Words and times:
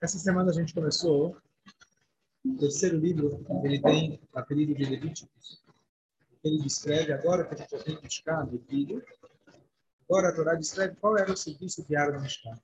Essa 0.00 0.18
semana 0.18 0.50
a 0.50 0.54
gente 0.54 0.72
começou 0.72 1.36
o 2.44 2.56
terceiro 2.56 2.96
livro, 2.98 3.44
ele 3.64 3.82
tem 3.82 4.20
apelido 4.32 4.72
de 4.72 4.84
Levíticos. 4.84 5.60
Ele 6.44 6.62
descreve, 6.62 7.12
agora 7.12 7.44
que 7.44 7.54
a 7.54 7.56
gente 7.58 7.70
já 7.70 7.82
tem 7.82 8.00
Mishkan, 8.00 8.48
Levítico, 8.50 9.02
agora 10.08 10.28
a 10.28 10.34
Torá 10.34 10.54
descreve 10.54 10.94
qual 11.00 11.18
era 11.18 11.32
o 11.32 11.36
serviço 11.36 11.84
diário 11.88 12.14
do 12.14 12.20
Mishkan. 12.20 12.56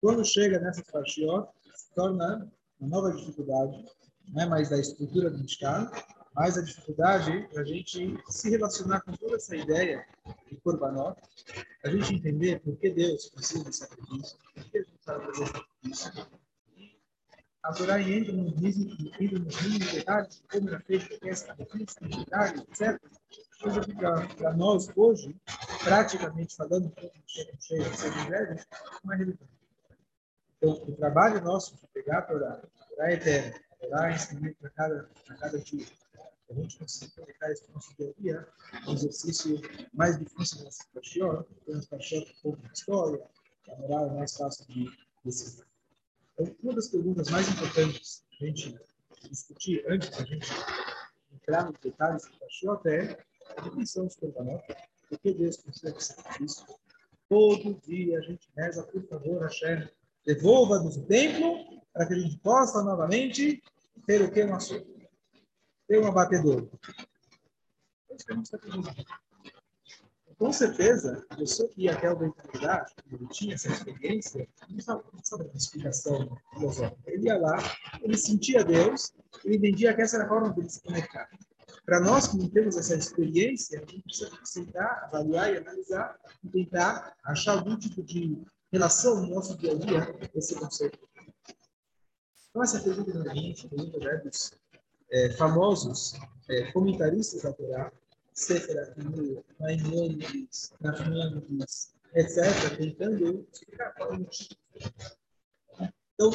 Quando 0.00 0.24
chega 0.24 0.58
nessa 0.58 0.82
Parshiot, 0.90 1.48
se 1.72 1.94
torna 1.94 2.50
uma 2.80 2.88
nova 2.88 3.12
dificuldade, 3.16 3.86
não 4.28 4.42
é 4.42 4.46
mais 4.46 4.70
da 4.70 4.78
estrutura 4.78 5.30
do 5.30 5.38
Mishkan, 5.38 5.88
mas 6.34 6.58
a 6.58 6.62
dificuldade 6.62 7.48
para 7.52 7.62
a 7.62 7.64
gente 7.64 8.16
se 8.28 8.50
relacionar 8.50 9.00
com 9.02 9.12
toda 9.12 9.36
essa 9.36 9.56
ideia 9.56 10.04
de 10.48 10.56
Korbanot, 10.56 11.20
a 11.84 11.90
gente 11.90 12.14
entender 12.14 12.60
por 12.60 12.76
que 12.76 12.90
Deus 12.90 13.28
precisa 13.28 13.64
de 13.64 13.76
sacrifício, 13.76 14.38
por 14.54 14.64
que 14.64 14.78
a 14.78 14.82
gente 14.82 15.04
sabe 15.04 15.26
fazer 15.26 15.46
sacrifício, 15.46 16.39
a 17.62 17.72
Torá 17.72 18.00
entra 18.00 18.32
nos 18.32 18.54
mínimos 18.54 19.92
detalhes 19.92 20.36
de 20.36 20.42
como 20.48 20.68
era 20.68 20.80
feito 20.80 21.18
essa 21.26 21.54
quantidade, 21.54 22.60
etc. 22.60 23.00
Coisa 23.60 23.80
que 23.80 23.94
para 24.36 24.54
nós, 24.54 24.90
hoje, 24.96 25.36
praticamente 25.84 26.56
falando, 26.56 26.86
um 26.86 26.90
pouco 26.90 27.16
cheio, 27.26 27.84
de 27.84 28.06
evangelhos, 28.06 28.66
não 29.04 29.12
é 29.12 29.16
relevante. 29.16 29.50
Então, 30.56 30.72
o 30.72 30.96
trabalho 30.96 31.42
nosso 31.42 31.76
de 31.76 31.86
pegar 31.88 32.18
a 32.18 32.22
Torá, 32.22 32.62
a 32.80 32.84
Torá 32.84 33.10
é 33.10 33.14
eterna, 33.14 33.60
a 33.72 33.76
Torá 33.76 34.10
é 34.10 34.14
ensinamento 34.14 34.56
para 34.60 34.70
cada, 34.70 35.10
cada 35.38 35.58
dia, 35.58 35.86
a 36.50 36.54
gente 36.54 36.78
conseguir 36.78 37.12
colocar 37.12 37.52
isso 37.52 37.64
no 37.68 37.74
nosso 37.74 37.94
dia 37.96 38.10
a 38.10 38.20
dia, 38.20 38.48
um 38.88 38.94
exercício 38.94 39.60
mais 39.92 40.18
difícil 40.18 40.64
nessa 40.64 40.84
paixão, 40.94 41.42
porque 41.44 41.72
nas 41.72 41.86
paixões 41.86 42.30
um 42.30 42.42
pouco 42.42 42.62
de 42.62 42.72
história, 42.72 43.22
a 43.70 43.76
moral 43.76 44.06
é 44.06 44.14
mais 44.14 44.34
fácil 44.34 44.66
de 44.66 44.90
decidir. 45.24 45.69
Então, 46.40 46.56
uma 46.62 46.74
das 46.74 46.88
perguntas 46.88 47.28
mais 47.28 47.48
importantes 47.50 48.24
a 48.32 48.46
gente 48.46 48.78
discutir 49.28 49.84
antes 49.86 50.08
da 50.08 50.24
gente 50.24 50.48
entrar 51.34 51.66
nos 51.66 51.78
detalhes 51.80 52.22
do 52.24 52.38
Pachot 52.38 52.88
é 52.88 53.22
a 53.58 53.60
definição 53.60 54.06
dos 54.06 54.16
korbanot, 54.16 54.64
por 55.08 55.18
que 55.18 55.34
Deus 55.34 55.58
de 55.58 56.02
sacrifício. 56.02 56.64
Todo 57.28 57.78
dia 57.86 58.18
a 58.18 58.22
gente 58.22 58.48
reza, 58.56 58.82
por 58.84 59.06
favor, 59.06 59.42
Hashem, 59.42 59.86
devolva-nos 60.24 60.96
o 60.96 61.04
templo 61.04 61.82
para 61.92 62.06
que 62.06 62.14
a 62.14 62.18
gente 62.18 62.38
possa 62.38 62.82
novamente 62.82 63.62
ter 64.06 64.22
o 64.22 64.32
que 64.32 64.42
nosso 64.44 64.80
ter 65.86 65.98
um 65.98 66.06
abatedor. 66.06 66.70
É 68.08 68.16
isso 68.16 68.24
que 68.24 68.32
a 68.32 68.36
gente 68.36 68.46
está 68.46 68.58
pedindo 68.58 68.88
com 70.40 70.54
certeza, 70.54 71.22
a 71.28 71.36
pessoa 71.36 71.68
que 71.68 71.82
ia 71.82 71.92
até 71.92 72.10
o 72.10 72.18
mentalidade, 72.18 72.94
ele 73.12 73.26
tinha 73.28 73.54
essa 73.54 73.68
experiência, 73.68 74.48
não 74.70 75.02
precisava 75.02 75.42
uma 75.42 75.54
explicação 75.54 76.38
filosófica. 76.54 77.10
Ele 77.10 77.26
ia 77.26 77.36
lá, 77.36 77.58
ele 78.00 78.16
sentia 78.16 78.64
Deus, 78.64 79.12
ele 79.44 79.58
entendia 79.58 79.92
que 79.94 80.00
essa 80.00 80.16
era 80.16 80.24
a 80.24 80.28
forma 80.28 80.50
de 80.54 80.60
ele 80.60 80.70
se 80.70 80.80
conectar. 80.80 81.28
Para 81.84 82.00
nós 82.00 82.26
que 82.26 82.38
não 82.38 82.48
temos 82.48 82.78
essa 82.78 82.94
experiência, 82.94 83.80
a 83.80 83.84
gente 83.84 84.02
precisa 84.02 84.30
sentar, 84.42 85.04
avaliar 85.04 85.52
e 85.52 85.58
analisar 85.58 86.18
e 86.42 86.48
tentar 86.48 87.14
achar 87.22 87.58
algum 87.58 87.76
tipo 87.76 88.02
de 88.02 88.42
relação 88.72 89.20
no 89.20 89.34
nosso 89.34 89.58
dia 89.58 89.72
a 89.72 89.74
dia 89.74 90.06
com 90.06 90.38
esse 90.38 90.54
conceito. 90.54 90.98
Então, 92.48 92.62
essa 92.62 92.80
pergunta 92.80 93.12
da 93.22 93.34
gente, 93.34 93.68
pergunta 93.68 94.18
dos 94.24 94.54
é, 95.12 95.32
famosos 95.32 96.14
é, 96.48 96.72
comentaristas 96.72 97.42
da 97.42 97.52
Torá, 97.52 97.92
Sefer 98.40 98.80
Afinu, 98.80 99.44
Maimônides, 99.60 100.72
Nachmanides, 100.80 101.94
etc., 102.14 102.74
tentando 102.78 103.46
explicar 103.52 103.92
qual 103.94 104.12
é 104.12 104.16
o 104.16 104.20
motivo. 104.20 104.56
Então, 106.14 106.30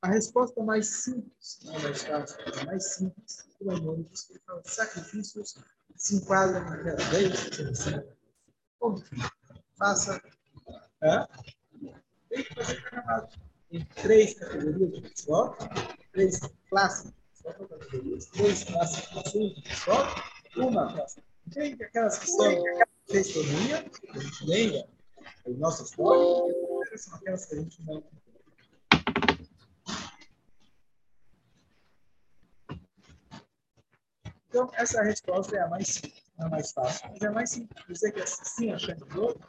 a 0.00 0.08
resposta 0.08 0.62
mais 0.62 0.86
simples, 0.86 1.60
não 1.62 1.78
mais 1.80 2.02
fácil, 2.02 2.38
a 2.58 2.64
mais 2.64 2.94
simples, 2.94 3.46
o 3.60 3.66
Maimônides, 3.66 4.30
ele 4.30 4.40
fala 4.46 4.62
sacrifícios 4.64 5.56
se 5.94 6.16
enquadram 6.16 6.64
naquela 6.64 7.10
lei 7.10 7.30
que 7.30 8.16
Ponto. 8.78 9.04
Faça. 9.76 10.22
É? 11.02 11.26
Tem 12.30 12.44
que 12.44 12.54
fazer 12.54 12.82
carnaval. 12.82 13.28
Tem 13.68 13.84
três 13.84 14.38
categorias 14.38 14.90
de 14.90 15.00
pessoal, 15.02 15.58
três 16.12 16.40
classes 16.70 17.12
de 17.90 18.30
três 18.32 18.64
classificações 18.64 19.54
de 19.54 19.62
pessoal 19.62 20.06
uma 20.56 21.06
aquelas 21.82 22.18
que 22.18 22.26
são 22.26 22.64
testemunha, 23.06 23.88
que 23.88 24.10
a 24.10 24.18
gente 24.18 24.46
lembra 24.46 24.88
a 25.46 25.50
nossa 25.50 25.82
história, 25.82 26.54
e 26.92 26.98
são 26.98 27.14
aquelas 27.16 27.46
que 27.46 27.54
a 27.54 27.58
gente 27.60 27.82
não 27.82 28.02
Então, 34.50 34.68
essa 34.74 35.00
resposta 35.04 35.56
é 35.56 35.60
a 35.60 35.68
mais 35.68 35.86
simples, 35.86 36.24
a 36.40 36.48
mais 36.48 36.72
fácil. 36.72 37.08
Mas 37.08 37.22
é 37.22 37.30
mais 37.30 37.50
simples 37.50 37.86
dizer 37.86 38.10
que 38.10 38.20
assim, 38.20 38.72
achando 38.72 39.06
o 39.16 39.22
outro, 39.22 39.48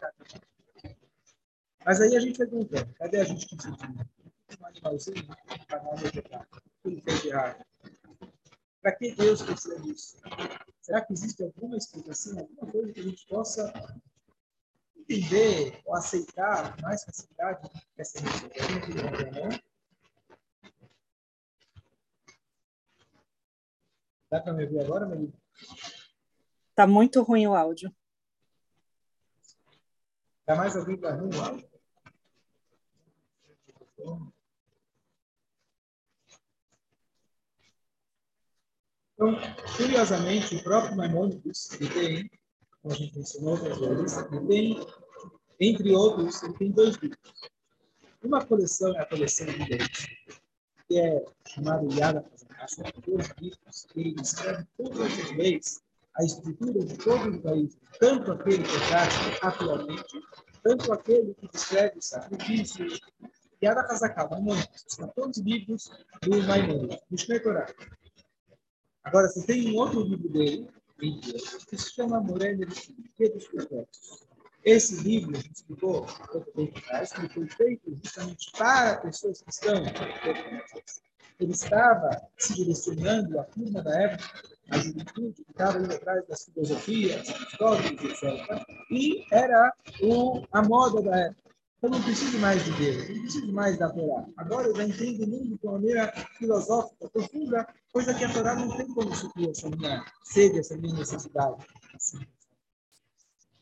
Mas 1.84 2.00
aí 2.00 2.16
a 2.16 2.20
gente 2.20 2.38
vai 2.38 2.48
perguntando, 2.48 2.94
cadê 2.94 3.22
a 3.22 3.24
gente 3.24 3.48
que 3.48 3.60
se 3.60 3.68
Um 3.68 4.66
animalzinho, 4.66 5.24
um 5.26 5.66
canal 5.66 5.98
vegetal. 5.98 6.46
Para 8.82 8.92
que 8.96 9.16
Deus 9.16 9.42
precisa 9.42 9.80
disso? 9.82 10.18
Será 10.92 11.06
que 11.06 11.14
existe 11.14 11.42
alguma 11.42 11.78
explicação, 11.78 12.38
alguma 12.38 12.70
coisa 12.70 12.92
que 12.92 13.00
a 13.00 13.04
gente 13.04 13.26
possa 13.26 13.72
entender 14.98 15.82
ou 15.86 15.96
aceitar 15.96 16.76
com 16.76 16.82
mais 16.82 17.02
facilidade 17.06 17.70
essa 17.98 18.20
iniciativa 18.20 19.64
Dá 24.30 24.42
para 24.42 24.52
me 24.52 24.66
ouvir 24.66 24.82
agora, 24.82 25.08
Maria? 25.08 25.32
Está 26.72 26.86
muito 26.86 27.22
ruim 27.22 27.48
o 27.48 27.56
áudio. 27.56 27.90
Está 30.42 30.58
mais 30.58 30.76
ouvindo 30.76 31.08
ruim 31.08 31.34
o 31.34 31.42
áudio? 31.42 31.72
Então, 39.22 39.38
curiosamente, 39.78 40.56
o 40.56 40.64
próprio 40.64 40.98
Maimonides, 40.98 41.70
ele 41.80 41.90
tem, 41.92 42.32
como 42.82 42.92
a 42.92 42.98
gente 42.98 43.16
mencionou 43.16 43.52
outras 43.52 43.78
vezes, 43.78 44.18
ele 44.18 44.48
tem, 44.48 44.88
entre 45.60 45.92
outros, 45.94 46.42
ele 46.42 46.54
tem 46.56 46.72
dois 46.72 46.96
livros. 46.96 47.32
Uma 48.24 48.44
coleção 48.44 48.98
é 48.98 49.02
a 49.02 49.06
coleção 49.06 49.46
de 49.46 49.60
leis, 49.60 50.08
que 50.88 51.00
é 51.00 51.24
chamada 51.48 51.86
Yada 51.94 52.26
São 52.68 52.84
dois 53.06 53.32
livros 53.40 53.86
que 53.94 54.00
ele 54.00 54.16
descreve 54.16 54.66
todas 54.76 55.00
as 55.00 55.32
leis, 55.38 55.82
a 56.16 56.24
estrutura 56.24 56.84
de 56.84 56.98
todo 56.98 57.30
o 57.30 57.42
país, 57.44 57.78
tanto 58.00 58.32
aquele 58.32 58.64
que 58.64 58.88
traz 58.88 59.14
atualmente, 59.44 60.20
tanto 60.64 60.92
aquele 60.92 61.36
que 61.36 61.48
descreve 61.48 62.02
sacrifícios, 62.02 63.00
Yada 63.64 63.84
Kazakal, 63.84 64.32
Maimonides, 64.32 64.84
os 64.90 64.96
14 64.96 65.44
livros 65.44 65.92
do 66.24 66.42
Maimonides, 66.42 67.28
do 67.28 67.40
Torá. 67.44 67.68
Agora, 69.04 69.28
você 69.28 69.46
tem 69.46 69.72
um 69.72 69.78
outro 69.78 70.04
livro 70.04 70.30
dele, 70.30 70.68
que 71.00 71.78
se 71.78 71.94
chama 71.94 72.20
Morena 72.20 72.66
de 72.66 73.30
dos 73.30 73.48
Profetas. 73.48 74.28
Esse 74.64 75.02
livro, 75.02 75.36
explicou 75.36 76.06
que 76.06 77.30
foi 77.30 77.48
feito 77.48 78.00
justamente 78.04 78.52
para 78.52 78.98
pessoas 78.98 79.42
que 79.42 79.50
estão 79.50 79.84
ele 81.42 81.54
estava 81.54 82.22
se 82.38 82.54
direcionando 82.54 83.40
à 83.40 83.44
turma 83.46 83.82
da 83.82 84.00
época, 84.00 84.44
à 84.70 84.78
juventude 84.78 85.44
que 85.44 85.52
estava 85.52 85.80
indo 85.80 85.92
atrás 85.92 86.24
das 86.28 86.46
filosofias, 86.46 87.30
aristóteles, 87.30 88.04
etc. 88.04 88.64
E 88.92 89.26
era 89.32 89.74
o, 90.04 90.44
a 90.52 90.62
moda 90.62 91.02
da 91.02 91.18
época. 91.18 91.51
Eu 91.82 91.90
não 91.90 92.02
preciso 92.04 92.38
mais 92.38 92.64
de 92.64 92.72
Deus, 92.74 93.10
eu 93.10 93.16
não 93.16 93.22
preciso 93.24 93.52
mais 93.54 93.78
da 93.80 93.90
Torá. 93.90 94.26
Agora 94.38 94.68
eu 94.68 94.76
já 94.76 94.84
entendo 94.84 95.24
o 95.24 95.28
mundo 95.28 95.58
de 95.58 95.66
uma 95.66 95.74
maneira 95.74 96.14
filosófica, 96.38 97.10
profunda, 97.10 97.68
coisa 97.92 98.14
que 98.14 98.24
a 98.24 98.32
Torá 98.32 98.56
não 98.56 98.78
tem 98.78 98.88
como 98.88 99.16
suprir 99.16 99.50
essa 99.50 99.68
minha 99.68 100.06
sede, 100.24 100.60
essa 100.60 100.78
minha 100.78 100.94
necessidade. 100.94 101.66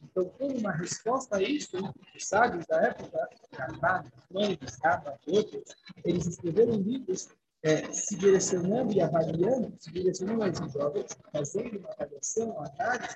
Então, 0.04 0.26
como 0.38 0.58
uma 0.58 0.74
resposta 0.74 1.38
a 1.38 1.42
isso, 1.42 1.78
os 2.14 2.28
sábios 2.28 2.66
da 2.68 2.82
época, 2.82 3.30
Rabá, 3.54 4.04
Mães, 4.30 4.58
Rabá, 4.84 5.18
outros, 5.26 5.64
eles 6.04 6.28
escreveram 6.28 6.74
livros 6.74 7.30
é, 7.62 7.92
se 7.92 8.16
direcionando 8.16 8.94
e 8.94 9.02
avaliando, 9.02 9.74
se 9.80 9.92
direcionando 9.92 10.44
aos 10.44 10.74
jovens, 10.74 11.18
fazendo 11.32 11.80
uma 11.80 11.90
avaliação, 11.92 12.58
análise, 12.58 13.16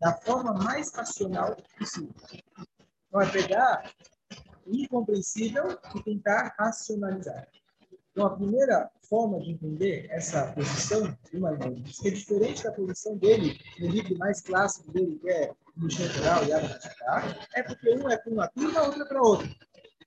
da 0.00 0.12
forma 0.14 0.52
mais 0.52 0.92
racional 0.92 1.56
possível. 1.78 2.14
Então, 3.12 3.20
é 3.20 3.30
pegar 3.30 3.92
incompreensível 4.66 5.78
e 5.94 6.02
tentar 6.02 6.54
racionalizar. 6.58 7.46
Então, 8.10 8.26
a 8.26 8.30
primeira 8.30 8.90
forma 9.06 9.38
de 9.38 9.50
entender 9.50 10.06
essa 10.10 10.50
posição 10.52 11.14
de 11.30 11.38
Maimonides, 11.38 11.98
que 11.98 12.08
é 12.08 12.10
diferente 12.10 12.64
da 12.64 12.72
posição 12.72 13.18
dele 13.18 13.58
no 13.78 13.88
livro 13.88 14.16
mais 14.16 14.40
clássico 14.40 14.90
dele, 14.92 15.18
que 15.18 15.28
é 15.28 15.52
Michel 15.76 16.10
Coral 16.14 16.44
e 16.46 16.52
Adam 16.54 16.70
é 17.54 17.62
porque 17.62 17.94
um 17.94 18.08
é 18.08 18.16
para 18.16 18.32
uma 18.32 18.48
turma, 18.48 18.82
outro 18.82 19.02
é 19.02 19.06
para 19.06 19.20
outra. 19.20 19.50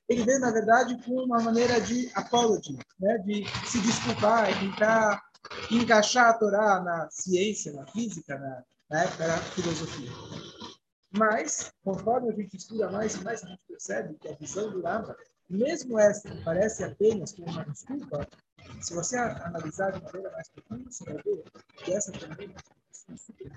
ele 0.09 0.23
veio, 0.23 0.39
na 0.39 0.51
verdade, 0.51 0.97
com 1.03 1.13
uma 1.13 1.39
maneira 1.41 1.79
de 1.79 2.09
apology, 2.15 2.75
né? 2.99 3.19
de 3.19 3.45
se 3.67 3.79
desculpar 3.81 4.49
e 4.49 4.59
tentar 4.67 5.23
encaixar 5.69 6.29
a 6.29 6.33
Torá 6.33 6.81
na 6.81 7.07
ciência, 7.11 7.71
na 7.73 7.85
física, 7.85 8.37
na, 8.39 8.63
na 8.89 9.03
época 9.03 9.27
da 9.27 9.37
filosofia. 9.37 10.09
Mas, 11.17 11.71
conforme 11.83 12.29
a 12.29 12.33
gente 12.33 12.57
estuda 12.57 12.89
mais 12.89 13.15
e 13.15 13.23
mais, 13.23 13.43
a 13.43 13.47
gente 13.47 13.65
percebe 13.67 14.15
que 14.15 14.27
a 14.27 14.35
visão 14.35 14.69
do 14.71 14.81
Rama, 14.81 15.15
mesmo 15.49 15.99
essa 15.99 16.29
que 16.29 16.43
parece 16.43 16.83
apenas 16.83 17.33
como 17.33 17.49
uma 17.49 17.65
desculpa, 17.65 18.27
se 18.81 18.93
você 18.93 19.17
analisar 19.17 19.91
de 19.91 20.03
maneira 20.03 20.31
mais 20.31 20.49
profunda, 20.49 20.91
você 20.91 21.03
vai 21.05 21.21
ver 21.23 21.43
que 21.77 21.93
essa 21.93 22.11
também 22.11 22.47
é 22.47 23.11
uma 23.11 23.17
super 23.17 23.51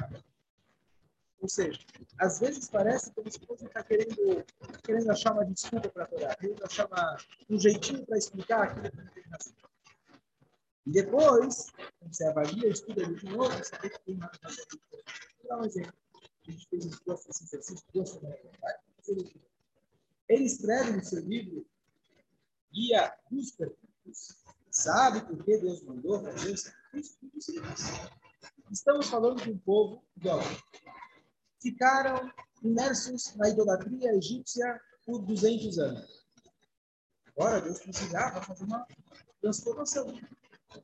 ou 1.40 1.48
seja, 1.48 1.80
às 2.18 2.40
vezes 2.40 2.68
parece 2.68 3.12
que 3.12 3.20
o 3.20 3.28
esposo 3.28 3.64
está 3.64 3.82
querendo, 3.82 4.44
querendo 4.82 5.10
achar 5.10 5.32
uma 5.32 5.44
desculpa 5.44 5.88
para 5.88 6.04
adorar, 6.04 6.36
querendo 6.36 6.64
achar 6.64 6.86
uma, 6.86 7.16
um 7.48 7.58
jeitinho 7.58 8.04
para 8.04 8.18
explicar 8.18 8.64
aquilo 8.64 8.90
que 8.90 8.96
não 8.96 9.12
tem 9.12 9.22
razão. 9.30 9.52
E 10.84 10.90
depois, 10.90 11.66
quando 12.00 12.12
você 12.12 12.24
avalia, 12.24 12.68
estuda 12.68 13.06
de 13.06 13.24
novo, 13.26 13.56
você 13.56 13.76
vê 13.80 13.88
que 13.88 14.00
tem 14.00 14.14
uma 14.16 14.30
razão. 14.42 14.64
Vou 15.38 15.48
dar 15.48 15.58
um 15.58 15.64
exemplo. 15.64 15.92
Gente 16.48 16.68
fez 16.68 16.86
esse 16.86 17.00
esse 17.28 17.44
exercício, 17.44 17.86
duas 17.92 18.18
Ele 20.28 20.44
escreve 20.44 20.92
no 20.92 21.04
seu 21.04 21.20
livro 21.20 21.66
Guia 22.72 23.14
dos 23.30 23.52
Perguntas. 23.52 24.38
Sabe 24.70 25.20
por 25.22 25.44
que 25.44 25.58
Deus 25.58 25.82
mandou 25.82 26.22
fazer 26.22 26.52
o 26.52 26.56
sacrifício? 26.56 27.62
Estamos 28.70 29.08
falando 29.08 29.42
de 29.42 29.50
um 29.50 29.58
povo 29.58 30.02
idólatra 30.16 30.58
ficaram 31.60 32.32
imersos 32.62 33.34
na 33.36 33.48
idolatria 33.48 34.14
egípcia 34.14 34.80
por 35.04 35.20
200 35.22 35.78
anos. 35.78 36.26
Agora 37.36 37.60
Deus 37.60 37.80
precisava 37.80 38.42
fazer 38.42 38.64
uma 38.64 38.86
transformação. 39.40 40.08
O 40.08 40.82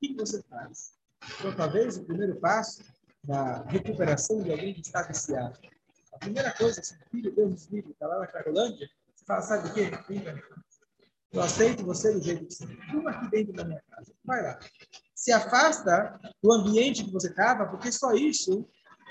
que 0.00 0.14
você 0.14 0.42
faz? 0.44 0.94
Então, 1.38 1.56
talvez 1.56 1.96
o 1.96 2.04
primeiro 2.04 2.38
passo 2.40 2.82
na 3.26 3.62
recuperação 3.64 4.42
de 4.42 4.50
alguém 4.50 4.74
que 4.74 4.80
está 4.80 5.02
viciado. 5.02 5.58
A 6.12 6.18
primeira 6.18 6.52
coisa, 6.52 6.82
se 6.82 6.94
o 6.94 7.10
filho, 7.10 7.34
Deus 7.34 7.50
nos 7.50 7.66
livre, 7.66 7.92
está 7.92 8.06
lá 8.06 8.20
na 8.20 8.26
Carolândia, 8.26 8.88
você 9.14 9.24
fala, 9.24 9.42
sabe 9.42 9.68
o 9.68 9.74
quê? 9.74 9.90
Eu 11.32 11.42
aceito 11.42 11.84
você 11.84 12.12
do 12.12 12.22
jeito 12.22 12.46
que 12.46 12.54
você 12.54 12.64
é. 12.64 12.92
Toma 12.92 13.10
aqui 13.10 13.30
dentro 13.30 13.52
da 13.52 13.64
minha 13.64 13.82
casa. 13.90 14.12
Vai 14.24 14.42
lá. 14.42 14.58
Se 15.14 15.32
afasta 15.32 16.18
do 16.42 16.52
ambiente 16.52 17.04
que 17.04 17.10
você 17.10 17.28
estava, 17.28 17.66
porque 17.66 17.92
só 17.92 18.12
isso 18.14 18.66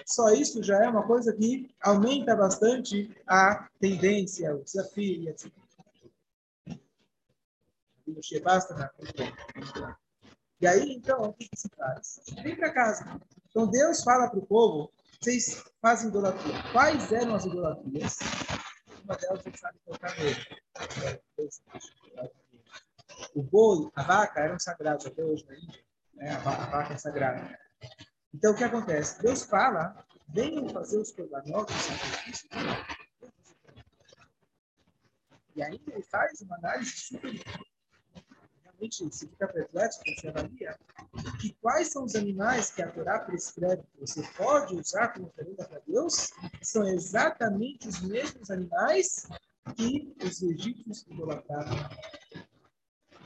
só 0.06 0.29
isso 0.29 0.62
já 0.62 0.83
é 0.83 0.89
uma 0.89 1.06
coisa 1.06 1.33
que 1.33 1.73
aumenta 1.81 2.35
bastante 2.35 3.09
a 3.27 3.69
tendência, 3.79 4.56
o 4.56 4.63
desafio, 4.63 5.29
etc. 5.29 5.51
E 10.62 10.68
aí, 10.68 10.94
então, 10.94 11.22
o 11.22 11.34
que, 11.34 11.50
se 11.54 11.69
faz? 11.75 12.22
Vem 12.42 12.56
para 12.56 12.74
casa. 12.74 13.19
Então, 13.50 13.68
Deus 13.68 14.04
fala 14.04 14.30
para 14.30 14.40
o 14.40 14.46
povo: 14.46 14.92
vocês 15.19 15.63
fazem 15.81 16.10
idolatria. 16.10 16.56
Quais 16.72 17.12
eram 17.12 17.36
as 17.36 17.46
idolatrias? 17.46 18.19
Uma 19.04 19.16
delas 19.16 19.44
você 19.44 19.57
sabe 19.57 19.78
colocar 19.86 20.16
nele. 20.18 20.36
O 23.34 23.44
boi, 23.44 23.92
a 23.96 24.04
vaca 24.04 24.40
eram 24.40 24.60
sagrados 24.60 25.06
até 25.06 25.24
hoje 25.24 25.46
na 25.48 25.57
Índia. 25.57 25.84
Né? 26.13 26.31
A 26.31 26.40
vaca 26.40 26.94
é 26.94 26.98
sagrada. 26.98 27.60
Então, 28.34 28.54
o 28.54 28.56
que 28.56 28.63
acontece? 28.63 29.22
Deus 29.22 29.44
fala, 29.44 30.06
venham 30.30 30.69
fazer 30.69 31.00
os 31.00 31.10
sacrifícios. 31.10 32.50
E 35.56 35.63
aí 35.63 35.81
ele 35.88 36.04
faz 36.04 36.42
uma 36.42 36.58
análise 36.58 36.92
super 36.92 37.34
realmente 38.86 39.16
se 39.16 39.28
fica 39.28 39.48
perplexo 39.48 40.00
quando 40.04 40.20
você 40.20 40.28
avalia 40.28 40.80
que 41.42 41.54
quais 41.62 41.92
são 41.92 42.04
os 42.04 42.16
animais 42.16 42.72
que 42.72 42.82
a 42.82 42.92
Torá 42.92 43.20
prescreve 43.20 43.84
que 43.84 44.00
você 44.00 44.22
pode 44.38 44.76
usar 44.76 45.10
como 45.10 45.28
oferenda 45.28 45.66
para 45.66 45.82
Deus 45.88 46.30
são 46.62 46.88
exatamente 46.88 47.88
os 47.88 48.02
mesmos 48.02 48.50
animais 48.50 49.28
que 49.76 50.16
os 50.24 50.42
egípcios 50.42 51.06
idolatravam. 51.10 51.78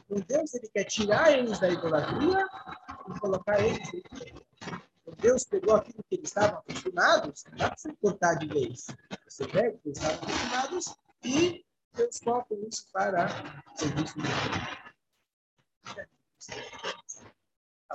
Então 0.09 0.23
Deus 0.27 0.53
ele 0.53 0.69
quer 0.69 0.85
tirar 0.85 1.31
eles 1.37 1.59
da 1.59 1.69
idolatria 1.69 2.47
e 3.07 3.19
colocar 3.19 3.59
eles 3.59 3.91
dentro 3.91 4.49
Deus 5.21 5.43
pegou 5.43 5.75
aquilo 5.75 6.03
que 6.07 6.15
eles 6.15 6.29
estavam 6.29 6.59
acostumados, 6.59 7.43
não 7.49 7.57
dá 7.57 7.67
para 7.67 7.77
você 7.77 7.93
cortar 8.01 8.35
de 8.35 8.47
vez. 8.47 8.85
Você 9.27 9.45
pega 9.47 9.75
o 9.75 9.79
que 9.79 9.89
eles 9.89 9.97
estavam 9.97 10.23
acostumados 10.23 10.95
e 11.25 11.65
coloca 12.23 12.55
isso 12.55 12.87
para 12.93 13.27
serviço 13.75 14.15
de 14.15 14.21
Deus. 14.21 14.78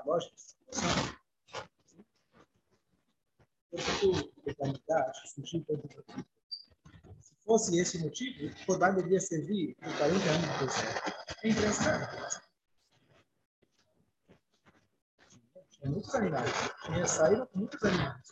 Lógica 0.04 0.34
se 7.20 7.34
fosse 7.44 7.78
esse 7.78 7.98
motivo, 7.98 8.46
o 8.46 8.66
Kodai 8.66 8.94
deveria 8.94 9.20
servir 9.20 9.74
por 9.76 9.96
40 9.98 10.30
anos 10.30 10.48
depois. 10.48 10.74
É 11.42 11.48
impressionante. 11.48 12.42
Tinha 15.70 15.90
muitos 15.90 16.14
animais. 16.14 16.50
Tinha 16.84 17.06
saída 17.06 17.46
com 17.46 17.58
muitos 17.58 17.82
animais. 17.82 18.30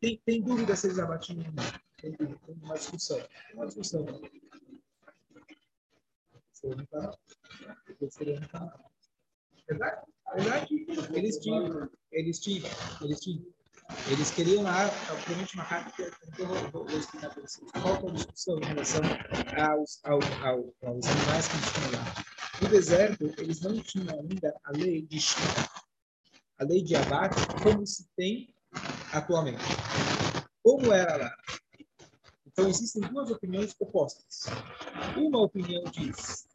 Tem, 0.00 0.18
tem 0.24 0.42
dúvida 0.42 0.74
se 0.74 0.86
eles 0.86 0.98
abatiam 0.98 1.38
ou 1.38 1.52
não? 1.52 1.89
Tem, 2.00 2.16
uma 2.62 2.74
discussão. 2.74 3.20
Uma 3.54 3.66
discussão. 3.66 4.04
Verdade? 9.68 10.06
Verdade? 10.34 10.86
Eles 11.14 11.38
tinham, 11.38 11.90
eles 12.12 12.38
tinham, 12.38 12.70
eles 13.02 13.20
tinham. 13.20 13.44
Eles 14.08 14.30
queriam 14.30 14.62
lá, 14.62 14.86
obviamente, 15.10 15.54
uma 15.54 15.64
carta 15.64 15.90
que 15.90 16.02
eu 16.42 16.46
vou, 16.46 16.84
vou, 16.86 16.98
explicar 16.98 17.30
para 17.30 17.42
vocês. 17.42 17.70
Qual 17.72 17.96
é 17.96 18.08
a 18.08 18.12
discussão 18.12 18.58
em 18.58 18.64
relação 18.64 19.00
aos, 19.56 20.00
ao, 20.04 20.20
ao, 20.46 20.74
aos 20.88 21.06
animais 21.06 21.48
que 21.48 21.56
tinham 21.72 21.92
lá? 21.92 22.24
No 22.62 22.68
deserto, 22.68 23.34
eles 23.38 23.60
não 23.60 23.80
tinham 23.80 24.20
ainda 24.20 24.54
a 24.64 24.70
lei 24.72 25.02
de 25.02 25.18
a 26.58 26.64
lei 26.64 26.82
de 26.82 26.94
abate 26.94 27.40
como 27.62 27.86
se 27.86 28.06
tem 28.16 28.54
atualmente. 29.12 29.64
Como 30.62 30.92
era 30.92 31.16
lá? 31.16 31.34
Então, 32.60 32.68
existem 32.68 33.00
duas 33.08 33.30
opiniões 33.30 33.74
opostas. 33.80 34.44
Uma 35.16 35.40
opinião 35.44 35.82
diz, 35.84 36.46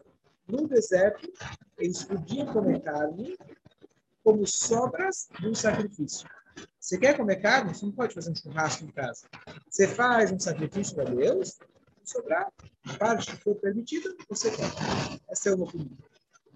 no 0.47 0.67
deserto, 0.67 1.27
eles 1.79 2.03
podiam 2.03 2.45
comer 2.45 2.81
carne 2.83 3.35
como 4.24 4.45
sobras 4.45 5.27
de 5.39 5.47
um 5.47 5.55
sacrifício. 5.55 6.29
Você 6.79 7.00
quer 7.00 7.17
comer 7.17 7.38
carne? 7.38 7.74
Você 7.74 7.88
não 7.88 7.91
pode 7.91 8.13
fazer 8.13 8.29
um 8.29 8.35
churrasco 8.35 8.85
em 8.85 8.91
casa. 8.91 9.27
Você 9.67 9.88
faz 9.88 10.31
um 10.31 10.39
sacrifício 10.39 10.93
para 10.93 11.05
Deus, 11.05 11.57
sobrar, 12.03 12.53
a 12.85 12.93
parte 13.00 13.31
que 13.31 13.38
for 13.38 13.55
permitida, 13.55 14.15
você 14.29 14.51
come. 14.51 15.19
Essa 15.27 15.50
é 15.50 15.55
uma 15.55 15.65
opinião. 15.65 15.97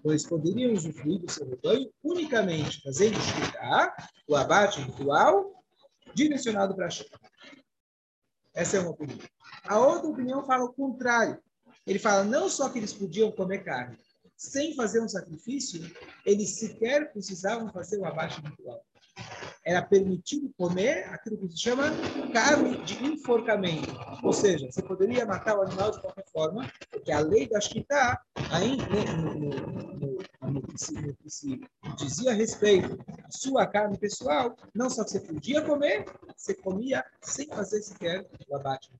Pois 0.00 0.24
poderiam 0.24 0.74
usufruir 0.74 1.18
do 1.18 1.30
seu 1.30 1.48
rebanho 1.48 1.90
unicamente 2.04 2.80
fazendo 2.82 3.18
shkita, 3.20 3.96
o 4.28 4.36
abate 4.36 4.80
ritual, 4.80 5.64
direcionado 6.14 6.76
para 6.76 6.86
a 6.86 6.90
Essa 8.54 8.76
é 8.76 8.80
uma 8.80 8.90
opinião. 8.90 9.18
A 9.64 9.78
outra 9.78 10.08
opinião 10.08 10.44
fala 10.44 10.64
o 10.64 10.72
contrário. 10.72 11.38
Ele 11.86 11.98
fala 11.98 12.24
não 12.24 12.48
só 12.48 12.68
que 12.68 12.78
eles 12.78 12.92
podiam 12.92 13.32
comer 13.32 13.64
carne, 13.64 13.96
sem 14.36 14.74
fazer 14.74 15.00
um 15.02 15.08
sacrifício, 15.08 15.80
eles 16.24 16.58
sequer 16.58 17.12
precisavam 17.12 17.72
fazer 17.72 17.98
o 17.98 18.04
abate 18.04 18.40
ritual 18.40 18.84
era 19.64 19.82
permitido 19.82 20.52
comer 20.56 21.04
aquilo 21.10 21.36
que 21.38 21.48
se 21.50 21.58
chama 21.58 21.84
carne 22.32 22.82
de 22.84 23.04
enforcamento. 23.04 23.94
Ou 24.22 24.32
seja, 24.32 24.70
você 24.70 24.82
poderia 24.82 25.26
matar 25.26 25.58
o 25.58 25.62
animal 25.62 25.90
de 25.90 26.00
qualquer 26.00 26.24
forma, 26.32 26.70
porque 26.90 27.12
a 27.12 27.20
lei 27.20 27.48
da 27.48 27.60
Shkita, 27.60 28.18
ainda 28.50 28.84
no, 29.16 29.34
no, 29.34 29.50
no, 29.94 30.50
no 30.50 30.62
que 31.96 32.04
dizia 32.04 32.30
a 32.30 32.34
respeito 32.34 32.98
à 33.24 33.30
sua 33.30 33.66
carne 33.66 33.98
pessoal, 33.98 34.56
não 34.74 34.88
só 34.88 35.02
você 35.02 35.20
podia 35.20 35.62
comer, 35.62 36.04
você 36.36 36.54
comia 36.54 37.04
sem 37.20 37.46
fazer 37.48 37.82
sequer 37.82 38.26
o 38.48 38.56
abate 38.56 38.90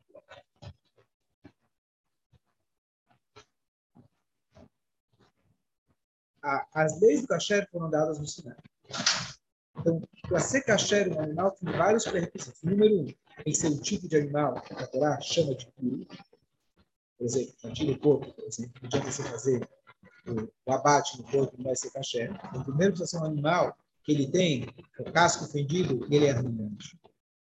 as 6.73 7.01
leis 7.01 7.23
do 7.23 7.29
kasher 7.29 7.69
foram 7.71 7.91
dadas 7.91 8.19
no 8.19 8.27
Sinai. 8.27 8.57
Então, 9.79 10.03
para 10.29 10.41
ser 10.41 10.63
kasher 10.63 11.09
um 11.13 11.21
animal 11.21 11.53
tem 11.53 11.73
vários 11.73 12.05
pré-requisitos. 12.05 12.63
Número 12.63 13.01
um, 13.01 13.15
tem 13.45 13.55
ser 13.55 13.69
o 13.69 13.81
tipo 13.81 14.09
de 14.09 14.17
animal 14.17 14.61
que 14.63 14.73
a 14.73 14.87
Torá 14.87 15.21
chama 15.21 15.55
de 15.55 15.67
puro. 15.73 16.07
Por 17.19 17.25
exemplo, 17.27 17.55
cantilho 17.63 17.99
porco, 17.99 18.33
por 18.33 18.45
exemplo, 18.45 18.73
adianta 18.83 19.11
você 19.11 19.23
fazer 19.23 19.69
o, 20.27 20.73
abate 20.73 21.19
no 21.19 21.25
porco, 21.25 21.55
não 21.57 21.65
vai 21.65 21.77
ser 21.77 21.91
kasher. 21.91 22.31
Então, 22.49 22.63
primeiro 22.63 22.93
precisa 22.93 23.19
ser 23.19 23.25
um 23.25 23.27
animal 23.27 23.77
que 24.03 24.13
ele 24.13 24.31
tem 24.31 24.69
o 24.99 25.13
casco 25.13 25.47
fendido 25.47 26.07
e 26.09 26.17
ele 26.17 26.27
é 26.27 26.33
ruminante. 26.33 26.99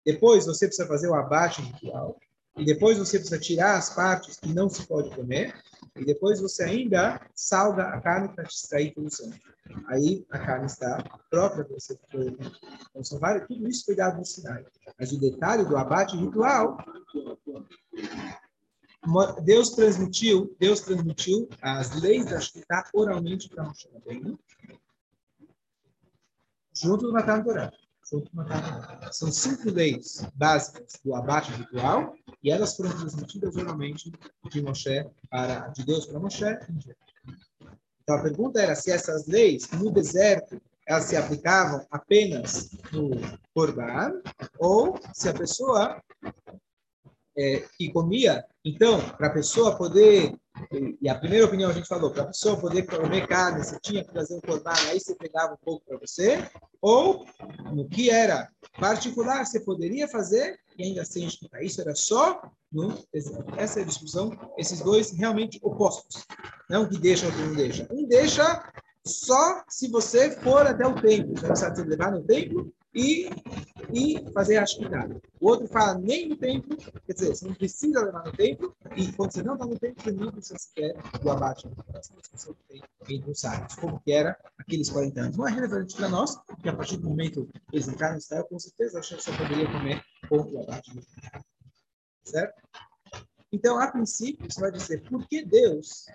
depois 0.05 0.45
você 0.45 0.67
precisa 0.67 0.87
fazer 0.87 1.09
o 1.09 1.15
abate 1.15 1.61
ritual, 1.61 2.17
e 2.57 2.65
depois 2.65 2.97
você 2.97 3.19
precisa 3.19 3.39
tirar 3.39 3.77
as 3.77 3.93
partes 3.93 4.39
que 4.39 4.51
não 4.51 4.67
se 4.67 4.85
pode 4.87 5.15
comer, 5.15 5.53
e 5.95 6.03
depois 6.03 6.41
você 6.41 6.63
ainda 6.63 7.21
salga 7.35 7.83
a 7.83 8.01
carne 8.01 8.29
para 8.29 8.45
extrair 8.45 8.93
todo 8.93 9.07
o 9.07 9.11
sangue. 9.11 9.39
Aí 9.87 10.25
a 10.31 10.39
carne 10.39 10.65
está 10.65 11.03
própria 11.29 11.63
para 11.65 11.75
você 11.75 11.95
comer. 12.11 12.35
Então, 12.89 13.03
são 13.03 13.19
vários, 13.19 13.47
tudo 13.47 13.67
isso 13.67 13.85
foi 13.85 13.95
dado 13.95 14.17
no 14.17 14.25
Sinai. 14.25 14.65
Mas 14.99 15.11
o 15.11 15.19
detalhe 15.19 15.65
do 15.65 15.77
abate 15.77 16.17
ritual, 16.17 16.77
Deus 19.43 19.69
transmitiu, 19.69 20.55
Deus 20.59 20.81
transmitiu 20.81 21.47
as 21.61 21.99
leis 22.01 22.25
da 22.25 22.39
Shkita 22.41 22.83
oralmente 22.93 23.47
para 23.49 23.63
Moshe 23.63 23.87
Rabbeinu, 23.93 24.37
junto 26.73 27.07
do 27.07 27.13
Matan 27.13 27.43
Torah. 27.43 27.71
São 29.11 29.31
cinco 29.31 29.69
leis 29.69 30.25
básicas 30.35 30.93
do 31.03 31.13
abate 31.13 31.51
ritual 31.51 32.15
e 32.41 32.49
elas 32.49 32.75
foram 32.75 32.91
transmitidas 32.91 33.55
oralmente 33.57 34.11
de 34.49 34.61
Moshe 34.61 35.05
para 35.29 35.67
de 35.69 35.85
Deus 35.85 36.05
para 36.05 36.19
Moshe. 36.19 36.57
Então 38.01 38.15
a 38.15 38.21
pergunta 38.21 38.61
era 38.61 38.75
se 38.75 38.91
essas 38.91 39.27
leis 39.27 39.69
no 39.71 39.91
deserto 39.91 40.61
elas 40.85 41.03
se 41.03 41.17
aplicavam 41.17 41.85
apenas 41.91 42.71
no 42.93 43.09
Corban 43.53 44.21
ou 44.57 44.97
se 45.13 45.27
a 45.27 45.33
pessoa 45.33 46.01
é, 47.37 47.63
que 47.77 47.91
comia, 47.91 48.43
então, 48.65 48.99
para 49.11 49.27
a 49.27 49.33
pessoa 49.33 49.77
poder, 49.77 50.35
e 51.01 51.07
a 51.07 51.15
primeira 51.15 51.45
opinião 51.45 51.69
a 51.69 51.73
gente 51.73 51.87
falou, 51.87 52.11
para 52.11 52.23
a 52.23 52.27
pessoa 52.27 52.59
poder 52.59 52.85
comer 52.85 53.27
carne, 53.27 53.63
você 53.63 53.79
tinha 53.81 54.03
que 54.03 54.11
trazer 54.11 54.35
um 54.35 54.41
corban, 54.41 54.73
aí 54.89 54.99
você 54.99 55.15
pegava 55.15 55.53
um 55.53 55.57
pouco 55.63 55.85
para 55.85 55.97
você, 55.97 56.49
ou 56.81 57.25
no 57.73 57.87
que 57.87 58.09
era 58.09 58.49
particular, 58.79 59.45
você 59.45 59.59
poderia 59.59 60.07
fazer 60.07 60.59
e 60.77 60.83
ainda 60.83 61.05
sem 61.05 61.25
escutar. 61.25 61.63
Isso 61.63 61.79
era 61.81 61.95
só 61.95 62.41
no. 62.71 63.01
Essa 63.55 63.79
é 63.79 63.83
a 63.83 63.85
discussão, 63.85 64.31
esses 64.57 64.81
dois 64.81 65.11
realmente 65.11 65.59
opostos. 65.61 66.25
Não 66.69 66.87
que 66.87 66.97
deixa 66.97 67.25
ou 67.25 67.31
que 67.31 67.39
não 67.39 67.53
deixa. 67.53 67.87
Um 67.91 68.07
deixa 68.07 68.71
só 69.05 69.63
se 69.69 69.87
você 69.89 70.31
for 70.31 70.67
até 70.67 70.85
o 70.85 70.99
templo. 71.01 71.37
Você 71.37 71.47
precisa 71.47 71.85
levar 71.85 72.11
no 72.11 72.23
templo 72.23 72.73
e, 72.97 73.29
e 73.93 74.31
fazer 74.31 74.57
a 74.57 74.63
atividade. 74.63 75.21
O 75.39 75.49
outro 75.49 75.67
fala 75.67 75.99
nem 75.99 76.27
no 76.27 76.35
templo, 76.35 76.75
quer 77.05 77.13
dizer, 77.13 77.35
você 77.35 77.47
não 77.47 77.53
precisa 77.53 78.03
levar 78.03 78.25
no 78.25 78.31
templo, 78.31 78.75
e 78.95 79.11
quando 79.13 79.31
você 79.31 79.43
não 79.43 79.53
está 79.53 79.65
no 79.67 79.77
templo, 79.77 80.03
você 80.03 80.11
não 80.11 80.31
precisa 80.31 80.57
sequer 80.57 80.95
do 81.21 81.29
abate 81.29 81.67
essa 81.93 82.13
discussão 82.15 82.55
que 82.65 83.21
como 83.79 83.99
que 83.99 84.11
era 84.11 84.37
aqueles 84.57 84.89
40 84.89 85.21
anos. 85.21 85.37
Não 85.37 85.47
é 85.47 85.51
relevante 85.51 85.95
para 85.95 86.09
nós, 86.09 86.35
porque 86.47 86.67
a 86.67 86.75
partir 86.75 86.97
do 86.97 87.07
momento 87.07 87.47
que 87.69 87.75
eles 87.75 87.87
entraram 87.87 88.13
no 88.13 88.19
Israel, 88.19 88.45
com 88.45 88.59
certeza 88.59 88.99
a 88.99 89.03
você 89.03 89.31
poderia 89.31 89.71
comer 89.71 90.03
com 90.27 90.37
o 90.37 90.61
abate. 90.63 90.91
Certo? 92.23 92.61
Então, 93.51 93.79
a 93.79 93.91
princípio, 93.91 94.51
você 94.51 94.59
vai 94.59 94.71
dizer, 94.71 95.03
por 95.03 95.25
que 95.27 95.45
Deus, 95.45 96.07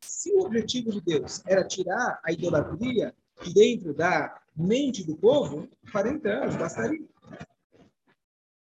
se 0.00 0.32
o 0.32 0.40
objetivo 0.40 0.90
de 0.90 1.00
Deus 1.00 1.40
era 1.46 1.64
tirar 1.64 2.20
a 2.22 2.32
idolatria 2.32 3.14
de 3.42 3.54
dentro 3.54 3.94
da 3.94 4.39
mente 4.60 5.04
do 5.04 5.16
povo, 5.16 5.68
40 5.90 6.28
anos 6.28 6.56
bastaria. 6.56 7.06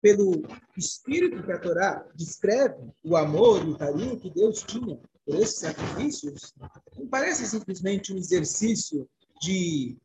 Pelo 0.01 0.43
espírito 0.77 1.43
que 1.43 1.53
a 1.53 1.59
Torá 1.59 2.07
descreve, 2.15 2.77
o 3.03 3.17
amor 3.17 3.67
e 3.67 3.71
o 3.71 3.79
carinho 3.79 4.21
que 4.21 4.31
Deus 4.31 4.63
tinha 4.63 5.01
por 5.25 5.35
esses 5.35 5.59
sacrifícios, 5.59 6.55
não 6.97 7.09
parece 7.09 7.45
simplesmente 7.47 8.13
um 8.13 8.17
exercício 8.17 9.09
de 9.41 9.97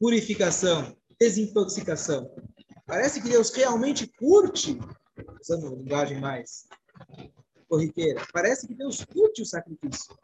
purificação, 0.00 0.96
desintoxicação. 1.18 2.34
Parece 2.84 3.22
que 3.22 3.28
Deus 3.28 3.50
realmente 3.50 4.08
curte, 4.18 4.76
usando 5.40 5.68
uma 5.68 5.76
linguagem 5.76 6.20
mais 6.20 6.66
corriqueira, 7.68 8.26
parece 8.32 8.66
que 8.66 8.74
Deus 8.74 9.04
curte 9.04 9.42
o 9.42 9.46
sacrifício. 9.46 10.14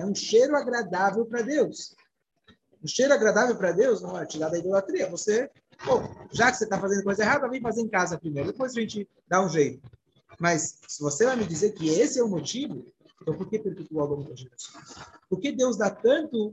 É 0.00 0.06
um 0.06 0.14
cheiro 0.14 0.56
agradável 0.56 1.26
para 1.26 1.42
Deus. 1.42 1.94
O 2.82 2.88
cheiro 2.88 3.12
agradável 3.12 3.56
para 3.56 3.72
Deus 3.72 4.00
não 4.00 4.18
é 4.18 4.24
tirar 4.24 4.48
da 4.48 4.58
idolatria. 4.58 5.08
Você, 5.10 5.50
pô, 5.84 6.02
já 6.32 6.50
que 6.50 6.56
você 6.56 6.64
está 6.64 6.78
fazendo 6.78 7.04
coisa 7.04 7.22
errada, 7.22 7.48
vem 7.48 7.60
fazer 7.60 7.82
em 7.82 7.88
casa 7.88 8.18
primeiro. 8.18 8.52
Depois 8.52 8.76
a 8.76 8.80
gente 8.80 9.08
dá 9.28 9.44
um 9.44 9.48
jeito. 9.48 9.80
Mas 10.38 10.78
se 10.88 11.02
você 11.02 11.26
vai 11.26 11.36
me 11.36 11.44
dizer 11.44 11.72
que 11.72 11.88
esse 11.88 12.18
é 12.18 12.22
o 12.22 12.28
motivo, 12.28 12.86
então 13.20 13.34
por 13.34 13.48
que 13.48 13.58
perpetuar 13.58 14.06
ao 14.06 14.14
longo 14.14 14.30
das 14.30 14.40
gerações? 14.40 14.94
Por 15.28 15.38
que 15.38 15.52
Deus 15.52 15.76
dá 15.76 15.90
tanto, 15.90 16.52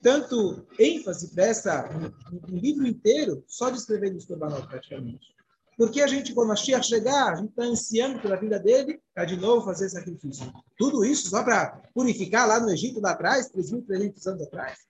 tanto 0.00 0.66
ênfase 0.78 1.28
para 1.28 1.44
essa, 1.44 1.90
um, 1.90 2.54
um, 2.54 2.56
livro 2.56 2.86
inteiro 2.86 3.44
só 3.46 3.68
descrevendo 3.68 4.16
os 4.16 4.24
corbanot 4.24 4.66
praticamente? 4.66 5.36
Porque 5.76 6.00
a 6.00 6.06
gente, 6.06 6.32
quando 6.34 6.50
a 6.50 6.56
Shia 6.56 6.82
chegar, 6.82 7.32
a 7.32 7.36
gente 7.36 7.50
está 7.50 7.62
ansiando 7.62 8.18
pela 8.20 8.36
vida 8.36 8.58
dele 8.58 9.00
para 9.14 9.26
de 9.26 9.36
novo 9.36 9.64
fazer 9.64 9.88
sacrifício. 9.90 10.50
Tudo 10.76 11.04
isso 11.04 11.28
só 11.28 11.44
para 11.44 11.82
purificar 11.94 12.48
lá 12.48 12.58
no 12.58 12.70
Egito, 12.70 13.00
lá 13.00 13.10
atrás, 13.10 13.48
3.300 13.52 14.26
anos 14.26 14.42
atrás. 14.42 14.87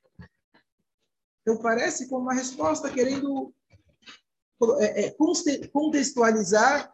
Então, 1.49 1.63
parece 1.63 2.07
como 2.11 2.25
uma 2.25 2.35
resposta 2.35 2.91
querendo 2.91 3.55
é, 4.81 5.07
é, 5.07 5.17
contextualizar 5.73 6.93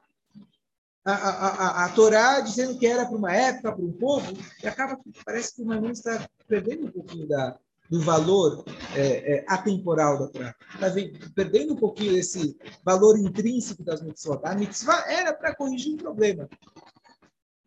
a, 1.04 1.12
a, 1.12 1.48
a, 1.48 1.84
a 1.86 1.88
Torá, 1.88 2.38
dizendo 2.38 2.78
que 2.78 2.86
era 2.86 3.04
para 3.04 3.16
uma 3.16 3.34
época, 3.34 3.72
para 3.72 3.84
um 3.84 3.92
povo, 3.92 4.32
e 4.62 4.68
acaba 4.68 4.96
que 4.96 5.10
parece 5.24 5.56
que 5.56 5.62
o 5.62 5.66
Manu 5.66 5.90
está 5.90 6.28
perdendo 6.46 6.86
um 6.86 6.90
pouquinho 6.92 7.26
da, 7.26 7.58
do 7.90 8.00
valor 8.00 8.64
é, 8.94 9.38
é, 9.38 9.44
atemporal 9.48 10.20
da 10.20 10.28
Torá. 10.28 10.54
Está 10.72 10.86
perdendo 11.34 11.74
um 11.74 11.76
pouquinho 11.76 12.12
desse 12.12 12.56
valor 12.84 13.18
intrínseco 13.18 13.82
das 13.82 14.02
mitzvot. 14.02 14.38
A 14.44 14.54
mitzvah 14.54 15.04
era 15.10 15.34
para 15.34 15.52
corrigir 15.56 15.94
um 15.94 15.98
problema. 15.98 16.48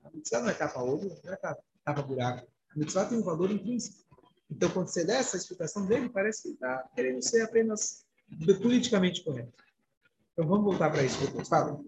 A 0.05 0.09
mitzvah 0.13 0.39
não 0.39 0.49
é 0.49 0.53
tapa-olho, 0.53 1.11
não 1.21 1.33
é 1.33 1.35
tapa-buraco. 1.35 2.47
A 2.73 2.79
mitzvah 2.79 3.03
tem 3.03 3.17
um 3.17 3.23
valor 3.23 3.51
intrínseco. 3.51 4.06
Então, 4.49 4.69
quando 4.71 4.87
você 4.87 5.05
dá 5.05 5.15
essa 5.15 5.37
explicação 5.37 5.85
dele, 5.85 6.09
parece 6.09 6.43
que 6.43 6.49
está 6.49 6.89
querendo 6.95 7.21
ser 7.21 7.41
apenas 7.41 8.05
politicamente 8.61 9.23
correto. 9.23 9.63
Então, 10.33 10.47
vamos 10.47 10.65
voltar 10.65 10.89
para 10.89 11.03
isso 11.03 11.19
depois. 11.25 11.47
Fala. 11.47 11.79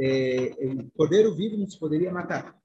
É, 0.00 0.50
o 1.28 1.34
vivo 1.34 1.56
não 1.56 1.68
se 1.68 1.78
poderia 1.78 2.10
matar. 2.10 2.60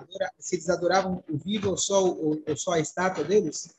Agora, 0.00 0.32
se 0.38 0.56
eles 0.56 0.70
adoravam 0.70 1.22
o 1.28 1.36
vivo 1.36 1.70
ou 1.70 1.76
só, 1.76 2.02
ou, 2.02 2.42
ou 2.46 2.56
só 2.56 2.72
a 2.72 2.80
estátua 2.80 3.22
deles, 3.22 3.74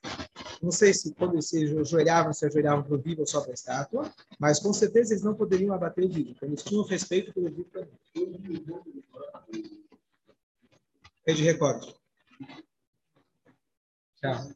não 0.61 0.71
sei 0.71 0.93
se 0.93 1.13
quando 1.15 1.33
eles 1.33 1.49
se 1.49 1.79
ajoelhavam, 1.79 2.31
se 2.31 2.45
ajoelhavam 2.45 2.83
para 2.83 2.95
o 2.95 2.99
vivo 2.99 3.21
ou 3.21 3.27
só 3.27 3.41
para 3.41 3.51
a 3.51 3.53
estátua, 3.55 4.13
mas 4.39 4.59
com 4.59 4.71
certeza 4.71 5.13
eles 5.13 5.23
não 5.23 5.33
poderiam 5.33 5.73
abater 5.73 6.05
o 6.05 6.09
vivo, 6.09 6.33
porque 6.33 6.45
eles 6.45 6.63
tinham 6.63 6.83
respeito 6.83 7.33
pelo 7.33 7.49
vivo 7.49 7.69
também. 7.71 7.89
Rede 11.25 11.43
recorde. 11.43 11.95
Tchau. 14.17 14.51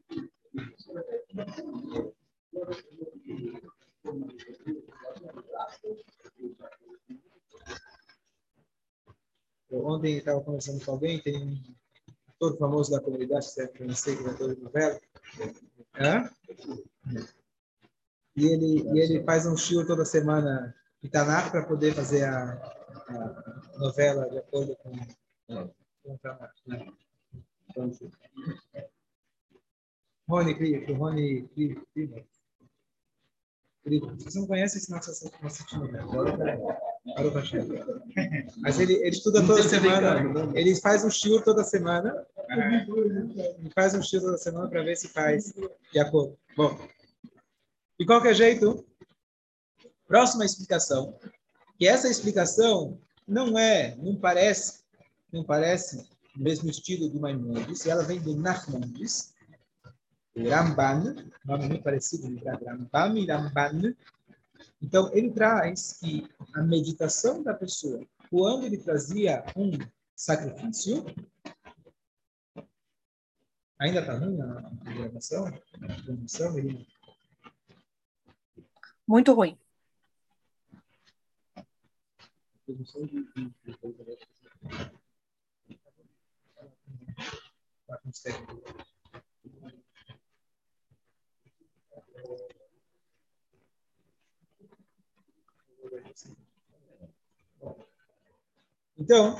Ontem 9.84 10.17
estava 10.17 10.41
conversando 10.41 10.84
com 10.84 10.91
alguém, 10.91 11.20
tem 11.20 11.44
um 11.44 11.62
ator 12.29 12.58
famoso 12.58 12.91
da 12.91 13.01
comunidade? 13.01 13.48
Eu 13.79 13.88
não 13.88 13.96
sei 13.96 14.15
que 14.15 14.24
é 14.24 14.29
ator 14.29 14.55
de 14.55 14.62
novela. 14.62 15.00
Hã? 16.00 16.29
E 18.36 18.46
ele, 18.46 18.84
e 18.94 19.00
ele 19.00 19.24
faz 19.24 19.46
um 19.46 19.55
show 19.55 19.86
toda 19.86 20.03
semana 20.03 20.75
em 21.01 21.10
Tanakh 21.10 21.51
para 21.51 21.65
poder 21.65 21.94
fazer 21.94 22.25
a, 22.25 22.53
a, 23.08 23.77
novela 23.77 24.29
de 24.29 24.39
acordo 24.39 24.75
com, 24.77 24.91
com 25.48 26.13
o 26.13 26.17
Tanakh. 26.20 26.53
Né? 26.67 26.88
Então, 27.70 27.91
Rony 30.27 30.55
Cria, 30.55 30.91
o 30.91 30.96
Rony 30.96 31.48
Cria. 31.50 32.25
Você 34.17 34.39
não 34.39 34.48
conhece 34.48 34.79
esse 34.79 34.89
nosso 34.89 35.12
assassino, 35.12 35.88
né? 35.91 36.01
Mas 38.57 38.79
ele, 38.79 38.93
ele 38.93 39.10
estuda 39.10 39.45
toda 39.45 39.62
semana, 39.63 40.51
ele 40.53 40.75
faz 40.75 41.03
um 41.03 41.10
shiur 41.10 41.43
toda 41.43 41.63
semana, 41.63 42.25
ele 42.50 43.69
faz 43.74 43.93
um 43.93 44.01
shiur 44.01 44.22
toda 44.22 44.38
semana 44.38 44.69
para 44.69 44.84
ver 44.84 44.95
se 44.95 45.07
faz. 45.10 45.53
De 45.91 46.00
acordo. 46.00 46.38
Bom, 46.55 46.79
de 48.00 48.05
qualquer 48.05 48.34
jeito, 48.34 48.86
próxima 50.07 50.45
explicação, 50.45 51.17
que 51.77 51.88
essa 51.88 52.07
explicação 52.07 53.00
não 53.27 53.57
é, 53.57 53.95
não 53.98 54.15
parece, 54.15 54.84
não 55.31 55.43
parece 55.43 56.07
o 56.36 56.41
mesmo 56.41 56.69
estilo 56.69 57.10
do 57.10 57.19
Maimonides, 57.19 57.86
ela 57.86 58.03
vem 58.03 58.19
do 58.19 58.36
Nachmanides, 58.36 59.34
Ramban, 60.38 61.15
nome 61.45 61.67
muito 61.67 61.84
parecido, 61.84 62.27
Rambam 62.43 63.17
e 63.17 63.25
Ramban. 63.25 63.95
Então, 64.81 65.10
ele 65.13 65.31
traz 65.31 65.98
que 66.00 66.27
a 66.56 66.64
meditação 66.64 67.44
da 67.44 67.54
pessoa, 67.54 68.00
quando 68.30 68.66
ele 68.66 68.78
trazia 68.78 69.44
um 69.56 69.72
sacrifício, 70.16 71.06
Ainda 73.78 74.00
está 74.00 74.18
ruim 74.18 74.40
a 74.42 74.94
gravação? 74.94 75.48
A 75.48 76.02
transmissão, 76.02 76.56
Muito 79.06 79.34
ruim. 79.34 79.58
Então, 98.98 99.38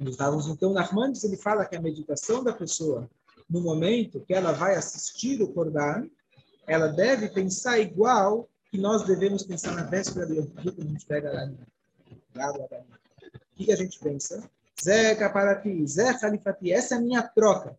estávamos 0.00 0.48
então, 0.48 0.72
Narmandes, 0.72 1.22
ele 1.22 1.36
fala 1.36 1.64
que 1.64 1.76
a 1.76 1.80
meditação 1.80 2.42
da 2.42 2.52
pessoa, 2.52 3.08
no 3.48 3.60
momento 3.60 4.20
que 4.20 4.34
ela 4.34 4.52
vai 4.52 4.74
assistir 4.74 5.40
o 5.40 5.52
Corban, 5.52 6.08
ela 6.66 6.88
deve 6.88 7.28
pensar 7.28 7.78
igual 7.78 8.48
que 8.70 8.78
nós 8.78 9.04
devemos 9.04 9.44
pensar 9.44 9.72
na 9.72 9.84
véspera 9.84 10.26
do 10.26 10.34
Yom 10.34 10.46
quando 10.46 10.80
a 10.80 10.84
gente 10.84 11.06
pega 11.06 11.30
a 11.30 11.32
galinha. 11.32 11.66
O 12.34 13.56
que, 13.56 13.66
que 13.66 13.72
a 13.72 13.76
gente 13.76 13.98
pensa? 14.00 14.42
Zé 14.82 15.14
Caparati, 15.14 15.86
Zé 15.86 16.12
Khalifati, 16.14 16.72
essa 16.72 16.96
é 16.96 16.98
a 16.98 17.00
minha 17.00 17.22
troca. 17.22 17.78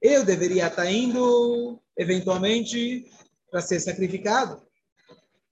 Eu 0.00 0.24
deveria 0.24 0.66
estar 0.66 0.90
indo, 0.90 1.78
eventualmente, 1.96 3.08
para 3.48 3.60
ser 3.60 3.78
sacrificado 3.78 4.60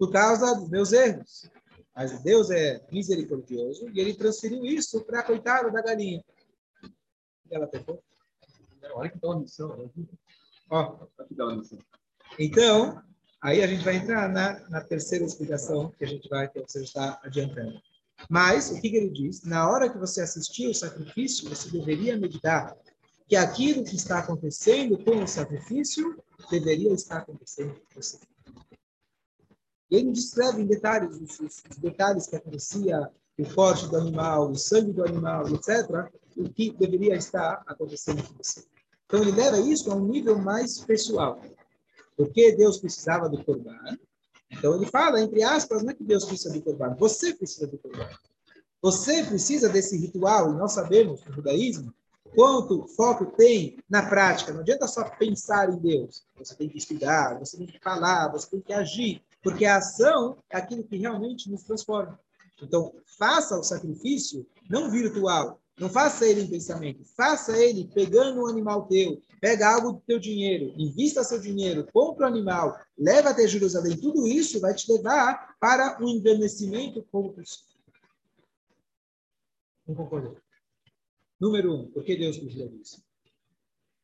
por 0.00 0.10
causa 0.10 0.54
dos 0.54 0.70
meus 0.70 0.92
erros. 0.92 1.50
Mas 1.94 2.22
Deus 2.22 2.50
é 2.50 2.80
misericordioso 2.90 3.86
e 3.90 4.00
ele 4.00 4.14
transferiu 4.14 4.64
isso 4.64 5.04
para 5.04 5.20
a 5.20 5.22
coitada 5.22 5.70
da 5.70 5.82
galinha. 5.82 6.24
Ela 7.50 7.66
pegou? 7.66 8.02
Olha 8.94 9.10
que 9.10 9.18
dá 9.18 9.28
uma 9.28 9.40
missão. 9.40 9.76
Né? 9.76 10.06
Ó, 10.70 11.06
então, 12.38 13.02
aí 13.42 13.62
a 13.62 13.66
gente 13.66 13.84
vai 13.84 13.96
entrar 13.96 14.26
na, 14.30 14.66
na 14.70 14.80
terceira 14.80 15.22
explicação 15.22 15.90
que 15.90 16.04
a 16.04 16.08
gente 16.08 16.26
vai, 16.30 16.48
que 16.48 16.60
você 16.60 16.82
está 16.82 17.20
adiantando. 17.22 17.78
Mas, 18.30 18.70
o 18.70 18.80
que, 18.80 18.88
que 18.88 18.96
ele 18.96 19.10
diz? 19.10 19.42
Na 19.42 19.68
hora 19.68 19.90
que 19.90 19.98
você 19.98 20.22
assistir 20.22 20.66
o 20.68 20.74
sacrifício, 20.74 21.46
você 21.48 21.70
deveria 21.70 22.16
meditar 22.16 22.74
que 23.28 23.36
aquilo 23.36 23.84
que 23.84 23.96
está 23.96 24.20
acontecendo 24.20 24.96
com 25.04 25.22
o 25.22 25.28
sacrifício 25.28 26.18
deveria 26.50 26.92
estar 26.94 27.18
acontecendo 27.18 27.74
com 27.74 28.00
você. 28.00 28.18
Ele 29.90 30.12
descreve 30.12 30.62
em 30.62 30.66
detalhes 30.66 31.16
os, 31.16 31.40
os, 31.40 31.78
detalhes 31.78 32.26
que 32.26 32.36
acontecia, 32.36 33.10
o 33.38 33.54
corte 33.54 33.88
do 33.88 33.96
animal, 33.96 34.50
o 34.50 34.56
sangue 34.56 34.92
do 34.92 35.04
animal, 35.04 35.48
etc., 35.48 36.10
o 36.36 36.48
que 36.48 36.70
deveria 36.72 37.16
estar 37.16 37.62
acontecendo 37.66 38.22
com 38.22 38.34
você. 38.34 38.64
Então, 39.06 39.22
ele 39.22 39.32
leva 39.32 39.58
isso 39.58 39.90
a 39.90 39.94
um 39.96 40.06
nível 40.06 40.38
mais 40.38 40.78
pessoal. 40.78 41.40
Porque 42.16 42.52
Deus 42.52 42.78
precisava 42.78 43.28
do 43.28 43.42
corban. 43.42 43.98
Então, 44.50 44.76
ele 44.76 44.86
fala, 44.86 45.20
entre 45.20 45.42
aspas, 45.42 45.82
não 45.82 45.90
é 45.90 45.94
que 45.94 46.04
Deus 46.04 46.24
precisa 46.24 46.52
do 46.54 46.62
corban, 46.62 46.94
você 46.94 47.34
precisa 47.34 47.66
do 47.66 47.78
corban. 47.78 48.08
Você 48.82 49.24
precisa 49.24 49.68
desse 49.68 49.96
ritual, 49.96 50.52
e 50.52 50.56
nós 50.56 50.72
sabemos 50.72 51.24
no 51.24 51.32
judaísmo 51.32 51.92
quanto 52.34 52.86
foco 52.88 53.26
tem 53.26 53.78
na 53.88 54.08
prática. 54.08 54.52
Não 54.52 54.60
adianta 54.60 54.86
só 54.86 55.04
pensar 55.04 55.70
em 55.70 55.78
Deus. 55.78 56.24
Você 56.38 56.54
tem 56.54 56.68
que 56.68 56.78
estudar, 56.78 57.38
você 57.38 57.56
tem 57.56 57.66
que 57.66 57.78
falar, 57.80 58.28
você 58.28 58.48
tem 58.48 58.60
que 58.60 58.72
agir, 58.72 59.22
porque 59.42 59.64
a 59.64 59.78
ação 59.78 60.38
é 60.50 60.56
aquilo 60.56 60.84
que 60.84 60.96
realmente 60.96 61.50
nos 61.50 61.64
transforma. 61.64 62.18
Então, 62.62 62.94
faça 63.18 63.58
o 63.58 63.62
sacrifício 63.62 64.46
não 64.68 64.90
virtual, 64.90 65.60
não 65.78 65.88
faça 65.88 66.26
ele 66.26 66.42
em 66.42 66.50
pensamento, 66.50 67.02
faça 67.16 67.56
ele 67.58 67.90
pegando 67.94 68.42
um 68.42 68.46
animal 68.46 68.86
teu, 68.86 69.20
pega 69.40 69.72
algo 69.74 69.92
do 69.92 70.00
teu 70.00 70.18
dinheiro, 70.18 70.74
invista 70.76 71.24
seu 71.24 71.40
dinheiro, 71.40 71.88
compra 71.90 72.26
o 72.26 72.28
animal, 72.28 72.78
leva 72.98 73.30
até 73.30 73.48
Jerusalém. 73.48 73.96
Tudo 73.96 74.26
isso 74.26 74.60
vai 74.60 74.74
te 74.74 74.92
levar 74.92 75.56
para 75.58 75.98
um 76.02 76.08
envelhecimento 76.08 77.02
como 77.10 77.32
pessoa. 77.32 77.70
Não 79.86 79.94
concordo. 79.94 80.36
Número 81.40 81.74
um, 81.74 81.90
por 81.90 82.04
que 82.04 82.14
Deus 82.14 82.36
precisa 82.36 82.68
disso? 82.68 83.02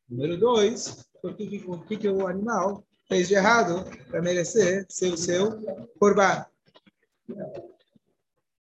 Número 0.09 0.37
dois, 0.37 1.05
por 1.21 1.35
que, 1.35 1.45
que, 1.47 1.97
que 1.97 2.09
o 2.09 2.25
animal 2.25 2.86
fez 3.07 3.27
de 3.27 3.35
errado 3.35 3.85
para 4.09 4.21
merecer 4.21 4.85
ser 4.89 5.13
o 5.13 5.17
seu 5.17 5.59
corban? 5.99 6.45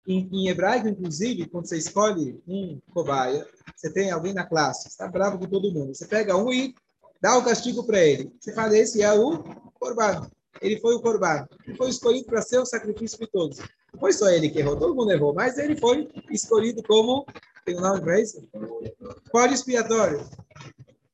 Em, 0.06 0.28
em, 0.32 0.48
hebraico, 0.48 0.88
inclusive, 0.88 1.48
quando 1.48 1.68
você 1.68 1.78
escolhe 1.78 2.42
um 2.46 2.80
cobaia, 2.92 3.46
você 3.76 3.92
tem 3.92 4.10
alguém 4.10 4.34
na 4.34 4.44
classe, 4.44 4.88
está 4.88 5.06
bravo 5.06 5.38
com 5.38 5.46
todo 5.46 5.72
mundo. 5.72 5.94
Você 5.94 6.06
pega 6.06 6.36
um 6.36 6.52
e 6.52 6.74
dá 7.20 7.38
o 7.38 7.44
castigo 7.44 7.84
para 7.84 8.00
ele. 8.00 8.34
Você 8.40 8.52
fala, 8.52 8.76
esse 8.76 9.00
é 9.00 9.12
o 9.12 9.42
corban. 9.78 10.28
Ele 10.60 10.80
foi 10.80 10.96
o 10.96 11.00
corban. 11.00 11.46
Ele 11.66 11.76
foi 11.76 11.88
escolhido 11.88 12.26
para 12.26 12.42
ser 12.42 12.58
o 12.58 12.66
sacrifício 12.66 13.18
de 13.18 13.28
todos. 13.28 13.58
Não 13.92 14.00
foi 14.00 14.12
só 14.12 14.28
ele 14.28 14.50
que 14.50 14.58
errou, 14.58 14.76
todo 14.76 14.94
mundo 14.94 15.12
errou, 15.12 15.34
mas 15.34 15.56
ele 15.58 15.76
foi 15.76 16.08
escolhido 16.30 16.82
como. 16.82 17.24
Tem 17.64 17.76
um 17.76 17.80
nome 17.80 18.00
para 18.00 18.20
isso? 18.20 18.42
Pode 19.30 19.54
expiatório. 19.54 20.28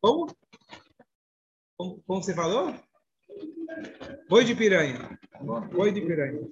Como? 0.01 0.35
como? 1.77 2.03
Como 2.07 2.23
você 2.23 2.33
falou? 2.33 2.75
Boi 4.29 4.45
de 4.45 4.55
piranha. 4.55 5.19
Boi 5.73 5.93
de 5.93 6.01
piranha. 6.01 6.49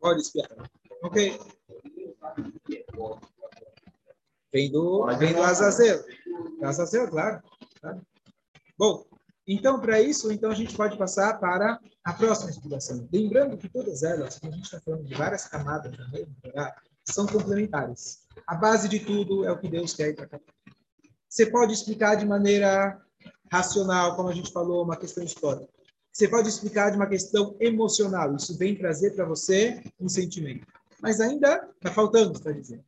Pode 0.00 0.20
espiar. 0.20 0.50
Ok. 1.02 1.40
Vem 4.52 4.70
do, 4.70 5.06
vem 5.18 5.32
do 5.32 5.42
Azazel. 5.42 6.04
Azazel, 6.62 7.08
claro. 7.08 7.42
Bom, 8.76 9.06
então, 9.46 9.80
para 9.80 10.00
isso, 10.00 10.32
então 10.32 10.50
a 10.50 10.54
gente 10.54 10.76
pode 10.76 10.96
passar 10.96 11.38
para 11.38 11.78
a 12.02 12.12
próxima 12.12 12.50
explicação. 12.50 13.08
Lembrando 13.12 13.56
que 13.56 13.68
todas 13.68 14.02
elas, 14.02 14.38
que 14.38 14.46
a 14.46 14.50
gente 14.50 14.64
está 14.64 14.80
falando 14.80 15.04
de 15.04 15.14
várias 15.14 15.46
camadas 15.46 15.96
também, 15.96 16.26
são 17.04 17.26
complementares. 17.26 18.26
A 18.46 18.54
base 18.54 18.88
de 18.88 19.00
tudo 19.00 19.44
é 19.44 19.52
o 19.52 19.58
que 19.58 19.68
Deus 19.68 19.94
quer 19.94 20.14
para 20.14 20.26
cada 20.26 20.42
Você 21.34 21.46
pode 21.46 21.72
explicar 21.72 22.14
de 22.14 22.24
maneira 22.24 22.96
racional, 23.50 24.14
como 24.14 24.28
a 24.28 24.32
gente 24.32 24.52
falou, 24.52 24.84
uma 24.84 24.96
questão 24.96 25.24
histórica. 25.24 25.68
Você 26.12 26.28
pode 26.28 26.48
explicar 26.48 26.90
de 26.90 26.96
uma 26.96 27.08
questão 27.08 27.56
emocional. 27.58 28.36
Isso 28.36 28.56
vem 28.56 28.78
trazer 28.78 29.16
para 29.16 29.24
você 29.24 29.82
um 29.98 30.08
sentimento. 30.08 30.64
Mas 31.02 31.20
ainda 31.20 31.68
está 31.74 31.90
faltando, 31.90 32.34
está 32.34 32.52
dizendo. 32.52 32.84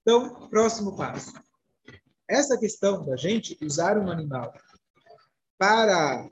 Então, 0.00 0.48
próximo 0.48 0.96
passo. 0.96 1.34
Essa 2.26 2.56
questão 2.56 3.04
da 3.04 3.14
gente 3.14 3.58
usar 3.62 3.98
um 3.98 4.10
animal 4.10 4.54
para 5.58 6.30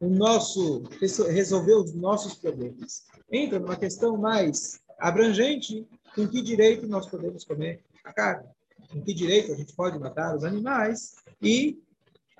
o 0.00 0.08
nosso 0.08 0.84
resolver 1.28 1.74
os 1.74 1.92
nossos 1.92 2.36
problemas 2.36 3.04
entra 3.30 3.58
numa 3.58 3.76
questão 3.76 4.16
mais 4.16 4.80
abrangente 4.98 5.86
com 6.14 6.26
que 6.26 6.40
direito 6.40 6.86
nós 6.86 7.06
podemos 7.06 7.44
comer 7.44 7.84
a 8.02 8.14
carne, 8.14 8.48
com 8.92 9.02
que 9.02 9.14
direito 9.14 9.52
a 9.52 9.56
gente 9.56 9.74
pode 9.74 9.98
matar 9.98 10.36
os 10.36 10.44
animais 10.44 11.16
e 11.40 11.82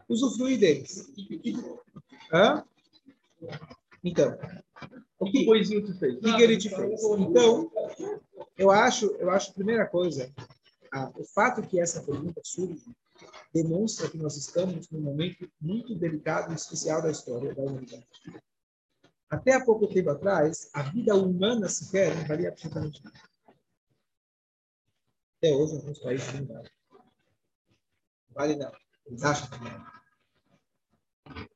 usufruir 0.08 0.58
deles. 0.58 1.10
Hã? 2.32 2.64
Então, 4.04 4.36
o 5.18 5.30
que, 5.30 5.44
coisinho 5.44 5.84
tu 5.84 5.94
fez? 5.98 6.16
O 6.16 6.20
que, 6.20 6.36
que, 6.36 6.42
ele 6.42 6.56
te 6.56 6.68
fez? 6.68 7.02
Então, 7.18 7.70
eu 8.56 8.70
acho, 8.70 9.06
eu 9.18 9.30
acho 9.30 9.50
a 9.50 9.54
primeira 9.54 9.86
coisa, 9.86 10.32
a, 10.92 11.10
o 11.16 11.24
fato 11.24 11.62
que 11.62 11.80
essa 11.80 12.02
pergunta 12.02 12.40
surge 12.44 12.84
demonstra 13.54 14.08
que 14.08 14.18
nós 14.18 14.36
estamos 14.36 14.90
num 14.90 15.00
momento 15.00 15.48
muito 15.60 15.94
delicado 15.94 16.52
e 16.52 16.56
especial 16.56 17.00
da 17.02 17.10
história 17.10 17.54
da 17.54 17.62
humanidade. 17.62 18.06
Até 19.30 19.54
há 19.54 19.64
pouco 19.64 19.86
tempo 19.86 20.10
atrás, 20.10 20.68
a 20.74 20.82
vida 20.82 21.14
humana 21.14 21.68
sequer 21.68 22.14
não 22.16 22.26
valia 22.26 22.48
absolutamente 22.48 23.02
nada. 23.02 23.31
Até 25.42 25.52
hoje, 25.56 25.74
alguns 25.74 25.98
países 25.98 26.32
não 26.34 26.46
valem. 26.46 26.70
Vale 28.30 28.54
não. 28.54 28.70
Eles 29.06 29.24
acham 29.24 29.48
que 29.50 29.58
não. 31.34 31.46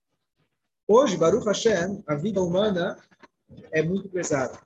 Hoje, 0.88 1.16
Baruch 1.16 1.46
Hashem, 1.46 2.03
a 2.05 2.16
vida 2.16 2.42
humana 2.42 3.01
é 3.70 3.85
muito 3.85 4.09
pesada. 4.09 4.59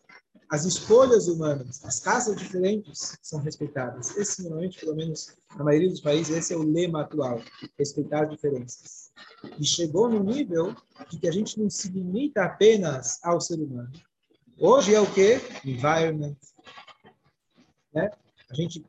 As 0.49 0.65
escolhas 0.65 1.29
humanas, 1.29 1.85
as 1.85 2.01
casas 2.01 2.35
diferentes 2.37 3.19
são 3.21 3.41
respeitadas. 3.41 4.17
Esse, 4.17 4.43
normalmente, 4.43 4.81
pelo 4.81 4.97
menos 4.97 5.37
na 5.55 5.65
maioria 5.65 5.91
dos 5.91 6.01
países, 6.01 6.35
esse 6.35 6.55
é 6.55 6.57
o 6.57 6.63
lema 6.63 7.03
atual: 7.03 7.43
respeitar 7.79 8.25
diferenças. 8.25 9.13
E 9.59 9.67
chegou 9.67 10.09
no 10.09 10.25
nível 10.25 10.75
de 11.11 11.19
que 11.19 11.29
a 11.29 11.33
gente 11.33 11.61
não 11.61 11.69
se 11.69 11.91
limita 11.91 12.43
apenas 12.43 13.23
ao 13.23 13.39
ser 13.39 13.61
humano. 13.61 13.93
Hoje 14.59 14.95
é 14.95 15.01
o 15.01 15.13
que? 15.13 15.35
Environment. 15.63 16.39
Né? 17.93 18.11
A 18.49 18.55
gente 18.55 18.83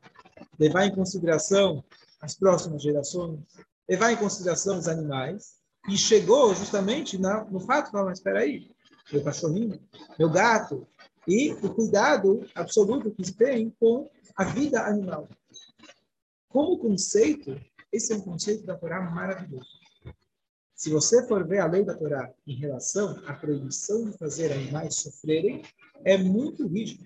levar 0.62 0.86
em 0.86 0.94
consideração 0.94 1.84
as 2.20 2.34
próximas 2.36 2.80
gerações, 2.80 3.40
levar 3.88 4.12
em 4.12 4.16
consideração 4.16 4.78
os 4.78 4.86
animais, 4.86 5.60
e 5.88 5.98
chegou 5.98 6.54
justamente 6.54 7.18
na, 7.18 7.44
no 7.44 7.58
fato, 7.58 7.92
não, 7.92 8.04
mas 8.04 8.18
espera 8.18 8.40
aí, 8.40 8.70
meu 9.12 9.24
cachorrinho, 9.24 9.80
meu 10.16 10.30
gato, 10.30 10.86
e 11.26 11.52
o 11.52 11.74
cuidado 11.74 12.46
absoluto 12.54 13.10
que 13.10 13.24
se 13.24 13.34
tem 13.34 13.70
com 13.80 14.08
a 14.36 14.44
vida 14.44 14.80
animal. 14.86 15.28
Como 16.48 16.78
conceito, 16.78 17.60
esse 17.92 18.12
é 18.12 18.16
um 18.16 18.20
conceito 18.20 18.64
da 18.64 18.76
Torá 18.76 19.00
maravilhoso. 19.00 19.80
Se 20.76 20.90
você 20.90 21.26
for 21.26 21.46
ver 21.46 21.58
a 21.58 21.66
lei 21.66 21.84
da 21.84 21.94
Torá 21.94 22.32
em 22.46 22.54
relação 22.54 23.20
à 23.26 23.32
proibição 23.32 24.08
de 24.08 24.16
fazer 24.16 24.52
animais 24.52 24.94
sofrerem, 24.94 25.62
é 26.04 26.16
muito 26.16 26.68
rígido. 26.68 27.04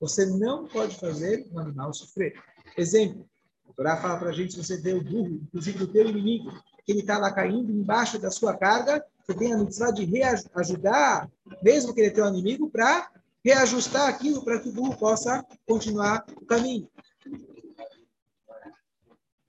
Você 0.00 0.26
não 0.26 0.68
pode 0.68 0.98
fazer 0.98 1.46
um 1.50 1.58
animal 1.58 1.94
sofrer. 1.94 2.34
Exemplo, 2.76 3.28
a 3.68 3.72
Torá 3.72 3.96
fala 3.96 4.18
para 4.18 4.30
a 4.30 4.32
gente, 4.32 4.52
se 4.52 4.62
você 4.62 4.76
vê 4.76 4.92
o 4.92 5.02
burro, 5.02 5.40
inclusive 5.42 5.78
do 5.78 5.86
teu 5.86 6.08
inimigo, 6.08 6.50
que 6.84 6.92
ele 6.92 7.00
está 7.00 7.18
lá 7.18 7.32
caindo 7.32 7.72
embaixo 7.72 8.18
da 8.18 8.30
sua 8.30 8.56
carga, 8.56 9.04
você 9.24 9.34
tem 9.34 9.52
a 9.52 9.58
mitzvah 9.58 9.90
de 9.90 10.04
reajudar, 10.04 11.30
mesmo 11.62 11.94
que 11.94 12.00
ele 12.00 12.10
tenha 12.10 12.26
um 12.26 12.30
inimigo, 12.30 12.68
para 12.68 13.10
reajustar 13.44 14.08
aquilo 14.08 14.44
para 14.44 14.58
que 14.58 14.68
o 14.68 14.72
burro 14.72 14.96
possa 14.96 15.44
continuar 15.66 16.24
o 16.36 16.44
caminho. 16.44 16.88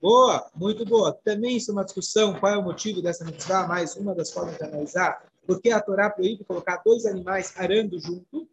Boa, 0.00 0.48
muito 0.54 0.84
boa. 0.84 1.12
Também 1.24 1.56
isso 1.56 1.70
é 1.70 1.74
uma 1.74 1.84
discussão, 1.84 2.38
qual 2.38 2.52
é 2.52 2.56
o 2.56 2.62
motivo 2.62 3.02
dessa 3.02 3.24
mitzvah, 3.24 3.66
mais 3.66 3.96
uma 3.96 4.14
das 4.14 4.30
formas 4.30 4.56
de 4.56 4.64
analisar. 4.64 5.22
Porque 5.46 5.70
a 5.70 5.80
Torá 5.80 6.10
proíbe 6.10 6.44
colocar 6.44 6.82
dois 6.84 7.06
animais 7.06 7.52
arando 7.56 7.98
junto. 7.98 8.48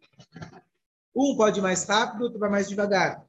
Um 1.14 1.36
pode 1.36 1.60
ir 1.60 1.62
mais 1.62 1.84
rápido, 1.84 2.24
outro 2.24 2.38
vai 2.38 2.50
mais 2.50 2.68
devagar. 2.68 3.24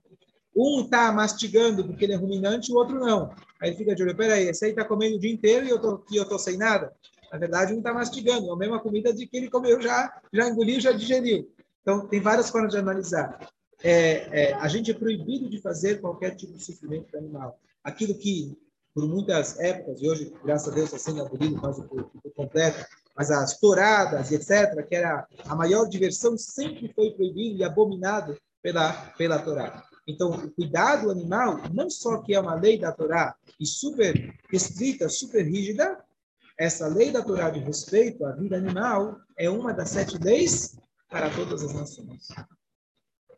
Um 0.56 0.82
está 0.82 1.12
mastigando 1.12 1.86
porque 1.86 2.06
ele 2.06 2.14
é 2.14 2.18
ruminante, 2.18 2.72
o 2.72 2.76
outro 2.76 3.00
não. 3.00 3.30
Aí 3.60 3.70
ele 3.70 3.78
fica 3.78 3.94
de 3.94 4.04
olho, 4.04 4.16
peraí, 4.16 4.48
esse 4.48 4.64
aí 4.64 4.72
está 4.72 4.86
comendo 4.86 5.18
o 5.18 5.20
dia 5.20 5.32
inteiro 5.32 5.66
e 5.66 5.70
eu 5.70 5.80
tô, 5.80 6.04
e 6.10 6.16
eu 6.16 6.28
tô 6.28 6.40
sem 6.40 6.58
nada? 6.58 6.94
Na 7.32 7.38
verdade, 7.38 7.74
um 7.74 7.80
está 7.80 7.94
mastigando, 7.94 8.50
é 8.50 8.54
a 8.54 8.56
mesma 8.56 8.80
comida 8.80 9.14
de 9.14 9.28
que 9.28 9.36
ele 9.36 9.50
comeu 9.50 9.82
já, 9.82 10.22
já 10.32 10.48
engoliu, 10.48 10.80
já 10.80 10.92
digeriu. 10.92 11.52
Então, 11.82 12.08
tem 12.08 12.22
várias 12.22 12.50
formas 12.50 12.72
de 12.72 12.78
analisar. 12.78 13.50
É, 13.84 14.52
é, 14.52 14.54
a 14.54 14.68
gente 14.68 14.90
é 14.90 14.94
proibido 14.94 15.50
de 15.50 15.62
fazer 15.62 16.00
qualquer 16.00 16.36
tipo 16.36 16.54
de 16.54 16.64
sofrimento 16.64 17.12
para 17.12 17.20
animal. 17.20 17.60
Aquilo 17.84 18.18
que, 18.18 18.58
por 18.94 19.06
muitas 19.08 19.60
épocas, 19.60 20.02
e 20.02 20.10
hoje, 20.10 20.34
graças 20.44 20.72
a 20.72 20.76
Deus, 20.76 20.86
está 20.86 20.98
sendo 20.98 21.22
abolido 21.22 21.60
quase 21.60 21.84
por, 21.84 22.06
por 22.06 22.34
completo, 22.34 22.86
mas 23.16 23.30
as 23.32 23.58
touradas 23.60 24.32
etc., 24.32 24.86
que 24.88 24.96
era 24.96 25.28
a 25.46 25.56
maior 25.56 25.88
diversão, 25.88 26.38
sempre 26.38 26.92
foi 26.94 27.12
proibido 27.12 27.58
e 27.58 27.64
abominado 27.64 28.38
pela, 28.62 28.94
pela 29.18 29.40
Torá. 29.40 29.84
Então, 30.08 30.32
o 30.32 30.52
cuidado 30.52 31.10
animal, 31.10 31.60
não 31.74 31.90
só 31.90 32.22
que 32.22 32.34
é 32.34 32.40
uma 32.40 32.54
lei 32.54 32.78
da 32.78 32.92
Torá 32.92 33.36
e 33.60 33.66
super 33.66 34.38
restrita, 34.50 35.10
super 35.10 35.44
rígida, 35.44 36.04
essa 36.58 36.88
lei 36.88 37.12
da 37.12 37.24
Torá 37.24 37.50
de 37.50 37.60
respeito 37.60 38.26
à 38.26 38.32
vida 38.32 38.56
animal 38.56 39.20
é 39.38 39.50
uma 39.50 39.74
das 39.74 39.90
sete 39.90 40.18
leis 40.18 40.78
para 41.10 41.30
todas 41.32 41.64
as 41.64 41.74
nações. 41.74 42.28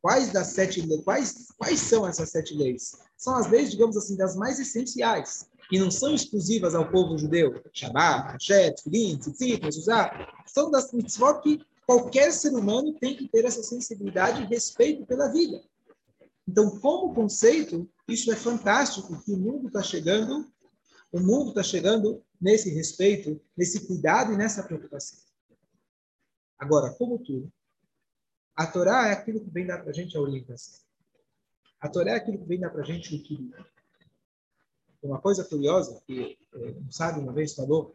Quais 0.01 0.31
das 0.31 0.47
sete 0.47 0.81
leis? 0.81 1.03
Quais, 1.03 1.47
quais 1.57 1.79
são 1.79 2.07
essas 2.07 2.29
sete 2.29 2.53
leis? 2.53 2.97
São 3.17 3.35
as 3.35 3.49
leis, 3.49 3.71
digamos 3.71 3.97
assim, 3.97 4.15
das 4.15 4.35
mais 4.35 4.59
essenciais, 4.59 5.49
que 5.69 5.79
não 5.79 5.89
são 5.89 6.13
exclusivas 6.13 6.75
ao 6.75 6.89
povo 6.91 7.17
judeu. 7.17 7.61
Shabbat, 7.73 8.33
Hashem, 8.33 8.75
Tfilim, 8.75 9.17
Tzitzit, 9.17 9.63
Mezuzah. 9.63 10.11
São 10.45 10.69
das 10.69 10.91
mitzvot 10.91 11.41
que 11.41 11.61
qualquer 11.85 12.31
ser 12.31 12.53
humano 12.53 12.93
tem 12.99 13.15
que 13.15 13.27
ter 13.27 13.45
essa 13.45 13.63
sensibilidade 13.63 14.43
e 14.43 14.45
respeito 14.45 15.05
pela 15.05 15.29
vida. 15.29 15.61
Então, 16.47 16.79
como 16.79 17.13
conceito, 17.13 17.89
isso 18.07 18.31
é 18.31 18.35
fantástico 18.35 19.21
que 19.23 19.33
o 19.33 19.37
mundo 19.37 19.67
está 19.67 19.83
chegando, 19.83 20.49
o 21.11 21.19
mundo 21.19 21.49
está 21.49 21.61
chegando 21.61 22.23
nesse 22.39 22.69
respeito, 22.69 23.41
nesse 23.55 23.85
cuidado 23.85 24.33
e 24.33 24.37
nessa 24.37 24.63
preocupação. 24.63 25.19
Agora, 26.57 26.93
como 26.93 27.19
tudo, 27.19 27.51
a 28.55 28.65
Torá 28.65 29.07
é 29.07 29.11
aquilo 29.11 29.43
que 29.43 29.51
vem 29.51 29.67
dar 29.67 29.79
para 29.79 29.91
a 29.91 29.93
gente 29.93 30.17
a 30.17 30.21
orientação. 30.21 30.79
A 31.79 31.87
Torá 31.87 32.11
é 32.11 32.15
aquilo 32.15 32.39
que 32.39 32.45
vem 32.45 32.59
dar 32.59 32.71
para 32.71 32.81
a 32.81 32.85
gente 32.85 33.13
o 33.13 33.15
equilíbrio. 33.15 33.65
Uma 35.03 35.21
coisa 35.21 35.43
curiosa 35.43 36.01
que 36.07 36.37
um 36.55 36.91
sábio 36.91 37.21
uma 37.21 37.31
vez 37.31 37.53
falou, 37.53 37.93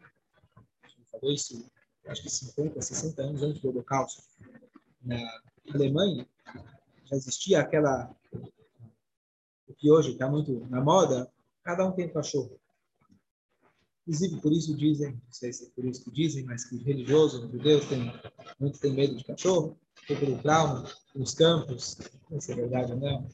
falou 1.11 1.33
isso, 1.33 1.69
acho 2.07 2.23
que 2.23 2.29
50, 2.29 2.81
60 2.81 3.21
anos 3.21 3.43
antes 3.43 3.61
do 3.61 3.69
Holocausto, 3.69 4.23
na 5.01 5.19
Alemanha, 5.73 6.27
já 7.05 7.15
existia 7.15 7.59
aquela, 7.59 8.15
que 9.77 9.91
hoje 9.91 10.11
está 10.11 10.29
muito 10.29 10.65
na 10.69 10.81
moda, 10.81 11.29
cada 11.63 11.85
um 11.85 11.91
tem 11.91 12.07
um 12.07 12.13
cachorro. 12.13 12.59
Inclusive, 14.05 14.41
por 14.41 14.51
isso 14.51 14.75
dizem, 14.75 15.11
não 15.11 15.31
sei 15.31 15.53
se 15.53 15.65
é 15.65 15.69
por 15.69 15.85
isso 15.85 16.03
que 16.03 16.11
dizem, 16.11 16.43
mas 16.43 16.65
que 16.65 16.77
religioso, 16.83 17.49
judeus, 17.49 17.85
tem, 17.85 18.11
muito 18.59 18.79
tem 18.79 18.93
medo 18.93 19.15
de 19.15 19.23
cachorro, 19.23 19.77
ou 20.09 20.17
pelo 20.17 20.37
trauma, 20.39 20.89
nos 21.15 21.33
campos, 21.33 21.97
não 22.29 22.41
sei 22.41 22.53
se 22.55 22.59
é 22.59 22.63
verdade 22.63 22.91
ou 22.91 22.99
não. 22.99 23.27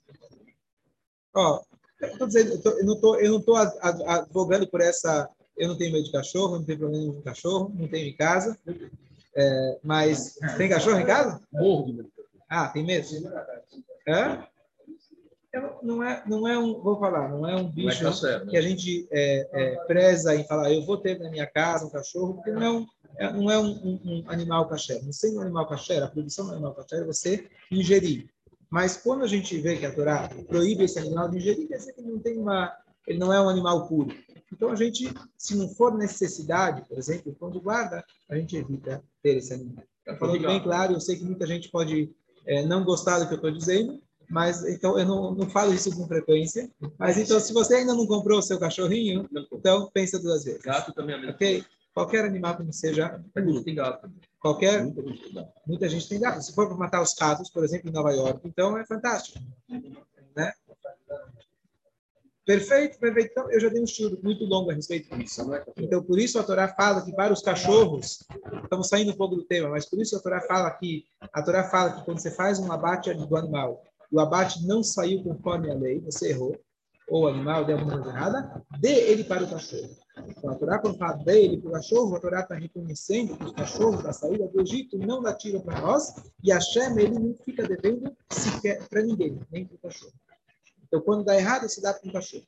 Ó, 1.36 1.62
eu, 2.02 2.18
tô 2.18 2.28
dizendo, 2.28 2.54
eu, 2.54 2.62
tô, 2.62 2.70
eu 2.72 2.86
não 2.86 2.94
estou 2.94 3.20
eu 3.20 3.32
não 3.32 3.42
tô 3.42 3.56
advogando 3.56 4.68
por 4.68 4.82
essa, 4.82 5.28
eu 5.58 5.68
não 5.68 5.78
tenho 5.78 5.92
medo 5.92 6.06
de 6.06 6.12
cachorro, 6.12 6.58
não 6.58 6.66
tenho 6.66 6.80
problema 6.80 7.14
com 7.14 7.22
cachorro, 7.22 7.74
não 7.76 7.88
tenho 7.88 8.08
em 8.08 8.16
casa, 8.16 8.58
é, 9.36 9.80
mas 9.84 10.36
tem 10.58 10.70
cachorro 10.70 11.00
em 11.00 11.06
casa? 11.06 11.42
Morro. 11.52 12.10
Ah, 12.48 12.68
tem 12.68 12.86
medo? 12.86 13.08
Hã? 14.08 14.48
Não 15.82 16.04
é, 16.04 16.24
não 16.28 16.48
é 16.48 16.58
um, 16.58 16.80
vou 16.80 17.00
falar, 17.00 17.30
não 17.30 17.48
é 17.48 17.56
um 17.56 17.68
bicho 17.68 18.06
é 18.08 18.46
que 18.46 18.58
a 18.58 18.62
gente 18.62 19.08
é, 19.12 19.50
é, 19.52 19.76
preza 19.86 20.36
em 20.36 20.46
falar, 20.46 20.72
eu 20.72 20.86
vou 20.86 20.98
ter 20.98 21.18
na 21.20 21.30
minha 21.30 21.48
casa 21.48 21.86
um 21.86 21.90
cachorro, 21.90 22.36
porque 22.36 22.52
não 22.52 22.62
é 22.62 22.72
um, 22.72 22.88
é, 23.18 23.34
não 23.34 23.52
é 23.52 23.58
um, 23.58 23.72
um, 23.72 24.00
um 24.06 24.24
animal 24.28 24.68
caché. 24.68 25.02
Não 25.02 25.12
sendo 25.12 25.40
um 25.40 25.42
animal 25.42 25.68
caché, 25.68 25.98
a 26.00 26.08
produção 26.08 26.46
do 26.46 26.54
animal 26.54 26.76
caché 26.76 26.98
é 26.98 27.04
você 27.04 27.50
ingerir. 27.72 28.30
Mas 28.70 28.98
quando 28.98 29.24
a 29.24 29.28
gente 29.28 29.60
vê 29.60 29.76
que 29.78 29.86
a 29.86 29.94
Torá 29.94 30.30
proíbe 30.48 30.84
esse 30.84 31.00
animal 31.00 31.28
de 31.30 31.38
ingerir, 31.38 31.68
quer 31.68 31.78
dizer 31.78 31.94
que 31.94 32.02
não 32.02 32.20
tem 32.20 32.38
uma, 32.38 32.72
ele 33.08 33.18
não 33.18 33.34
é 33.34 33.42
um 33.42 33.50
animal 33.50 33.88
puro. 33.88 34.16
Então 34.54 34.72
a 34.72 34.76
gente, 34.76 35.12
se 35.38 35.56
não 35.56 35.68
for 35.70 35.98
necessidade, 35.98 36.88
por 36.88 36.98
exemplo, 36.98 37.36
quando 37.40 37.60
guarda, 37.60 38.04
a 38.30 38.36
gente 38.36 38.56
evita 38.56 39.04
ter 39.22 39.38
esse 39.38 39.54
animal. 39.54 39.84
Tá 40.06 40.16
falando 40.16 40.42
bem 40.42 40.62
claro, 40.62 40.94
eu 40.94 41.00
sei 41.00 41.18
que 41.18 41.24
muita 41.24 41.46
gente 41.46 41.70
pode 41.70 42.12
é, 42.46 42.66
não 42.66 42.84
gostar 42.84 43.20
do 43.20 43.28
que 43.28 43.34
eu 43.34 43.38
estou 43.38 43.52
dizendo, 43.52 44.02
mas 44.30 44.64
então 44.66 44.98
eu 44.98 45.06
não, 45.06 45.34
não 45.34 45.50
falo 45.50 45.74
isso 45.74 45.96
com 45.96 46.08
frequência. 46.08 46.70
Mas 46.98 47.18
então, 47.18 47.40
se 47.40 47.52
você 47.52 47.76
ainda 47.76 47.94
não 47.94 48.06
comprou 48.06 48.40
o 48.40 48.44
seu 48.44 48.60
cachorrinho, 48.60 49.28
então 49.52 49.90
pensa 49.92 50.20
duas 50.20 50.44
vezes. 50.44 50.62
Gato 50.62 50.94
também 50.94 51.16
é 51.16 51.18
mesmo. 51.18 51.34
Ok? 51.34 51.66
Qualquer 51.94 52.26
animal 52.26 52.56
que 52.56 52.64
não 52.64 52.72
seja. 52.72 53.22
Tem 53.66 53.76
gato. 53.76 54.10
Qualquer. 54.40 54.86
Muita 55.66 55.90
gente 55.90 56.08
tem 56.08 56.20
gato. 56.20 56.42
Se 56.42 56.54
for 56.54 56.68
para 56.68 56.78
matar 56.78 57.02
os 57.02 57.16
ratos, 57.20 57.50
por 57.50 57.64
exemplo, 57.64 57.90
em 57.90 57.94
Nova 57.94 58.12
York, 58.12 58.40
então 58.48 58.78
é 58.78 58.86
fantástico. 58.86 59.40
Né? 60.36 60.54
Perfeito, 62.46 63.00
perfeito. 63.00 63.30
Então, 63.32 63.52
eu 63.52 63.60
já 63.60 63.70
dei 63.70 63.82
um 63.82 63.84
estudo 63.84 64.20
muito 64.24 64.46
longo 64.46 64.72
a 64.72 64.74
respeito 64.74 65.16
disso. 65.18 65.42
Então, 65.78 66.02
por 66.04 66.18
isso 66.18 66.40
a 66.40 66.44
Torá 66.44 66.68
fala 66.68 67.04
que 67.04 67.12
para 67.14 67.34
os 67.34 67.42
cachorros, 67.42 68.24
estamos 68.64 68.88
saindo 68.88 69.12
um 69.12 69.16
pouco 69.16 69.36
do 69.36 69.44
tema, 69.44 69.70
mas 69.70 69.86
por 69.86 70.00
isso 70.00 70.16
a 70.16 70.20
Torá 70.20 70.42
fala 70.42 70.72
que 70.72 71.06
a 71.34 71.44
Torá 71.44 71.70
fala 71.70 71.94
que 71.94 72.06
quando 72.06 72.20
você 72.20 72.32
faz 72.32 72.58
um 72.60 72.72
abate 72.72 73.14
do 73.14 73.36
animal 73.36 73.84
o 74.12 74.20
abate 74.20 74.66
não 74.66 74.84
saiu 74.84 75.24
conforme 75.24 75.70
a 75.70 75.74
lei, 75.74 76.00
você 76.00 76.30
errou, 76.30 76.60
ou 77.10 77.24
o 77.24 77.28
animal 77.28 77.66
deu 77.66 77.78
alguma 77.78 77.98
coisa 77.98 78.10
errada, 78.10 78.66
dê 78.80 79.12
ele 79.12 79.24
para 79.24 79.44
o 79.44 79.50
cachorro. 79.50 79.90
Então, 80.28 80.52
a 80.52 80.56
Torá, 80.56 80.80
quando 80.80 80.98
fala 80.98 81.18
dê 81.24 81.44
ele 81.44 81.58
para 81.58 81.70
o 81.70 81.74
cachorro, 81.74 82.16
a 82.16 82.20
Torá 82.20 82.42
está 82.42 82.56
reconhecendo 82.56 83.38
que 83.38 83.46
os 83.46 83.52
cachorros 83.52 84.04
da 84.04 84.14
saída 84.14 84.48
do 84.48 84.62
Egito 84.62 84.98
não 84.98 85.22
latiram 85.22 85.62
para 85.62 85.82
nós, 85.82 86.14
e 86.44 86.52
a 86.52 86.56
Hashem, 86.56 86.98
ele 87.00 87.20
não 87.20 87.34
fica 87.44 87.68
devendo 87.68 88.16
sequer 88.30 88.88
para 88.88 89.02
ninguém, 89.02 89.40
nem 89.52 89.66
para 89.66 89.76
o 89.76 89.80
cachorro. 89.80 90.14
Então, 90.88 91.02
quando 91.02 91.24
dá 91.24 91.36
errado, 91.36 91.70
se 91.70 91.82
dá 91.82 91.94
para 91.94 92.10
o 92.10 92.14
cachorro. 92.14 92.46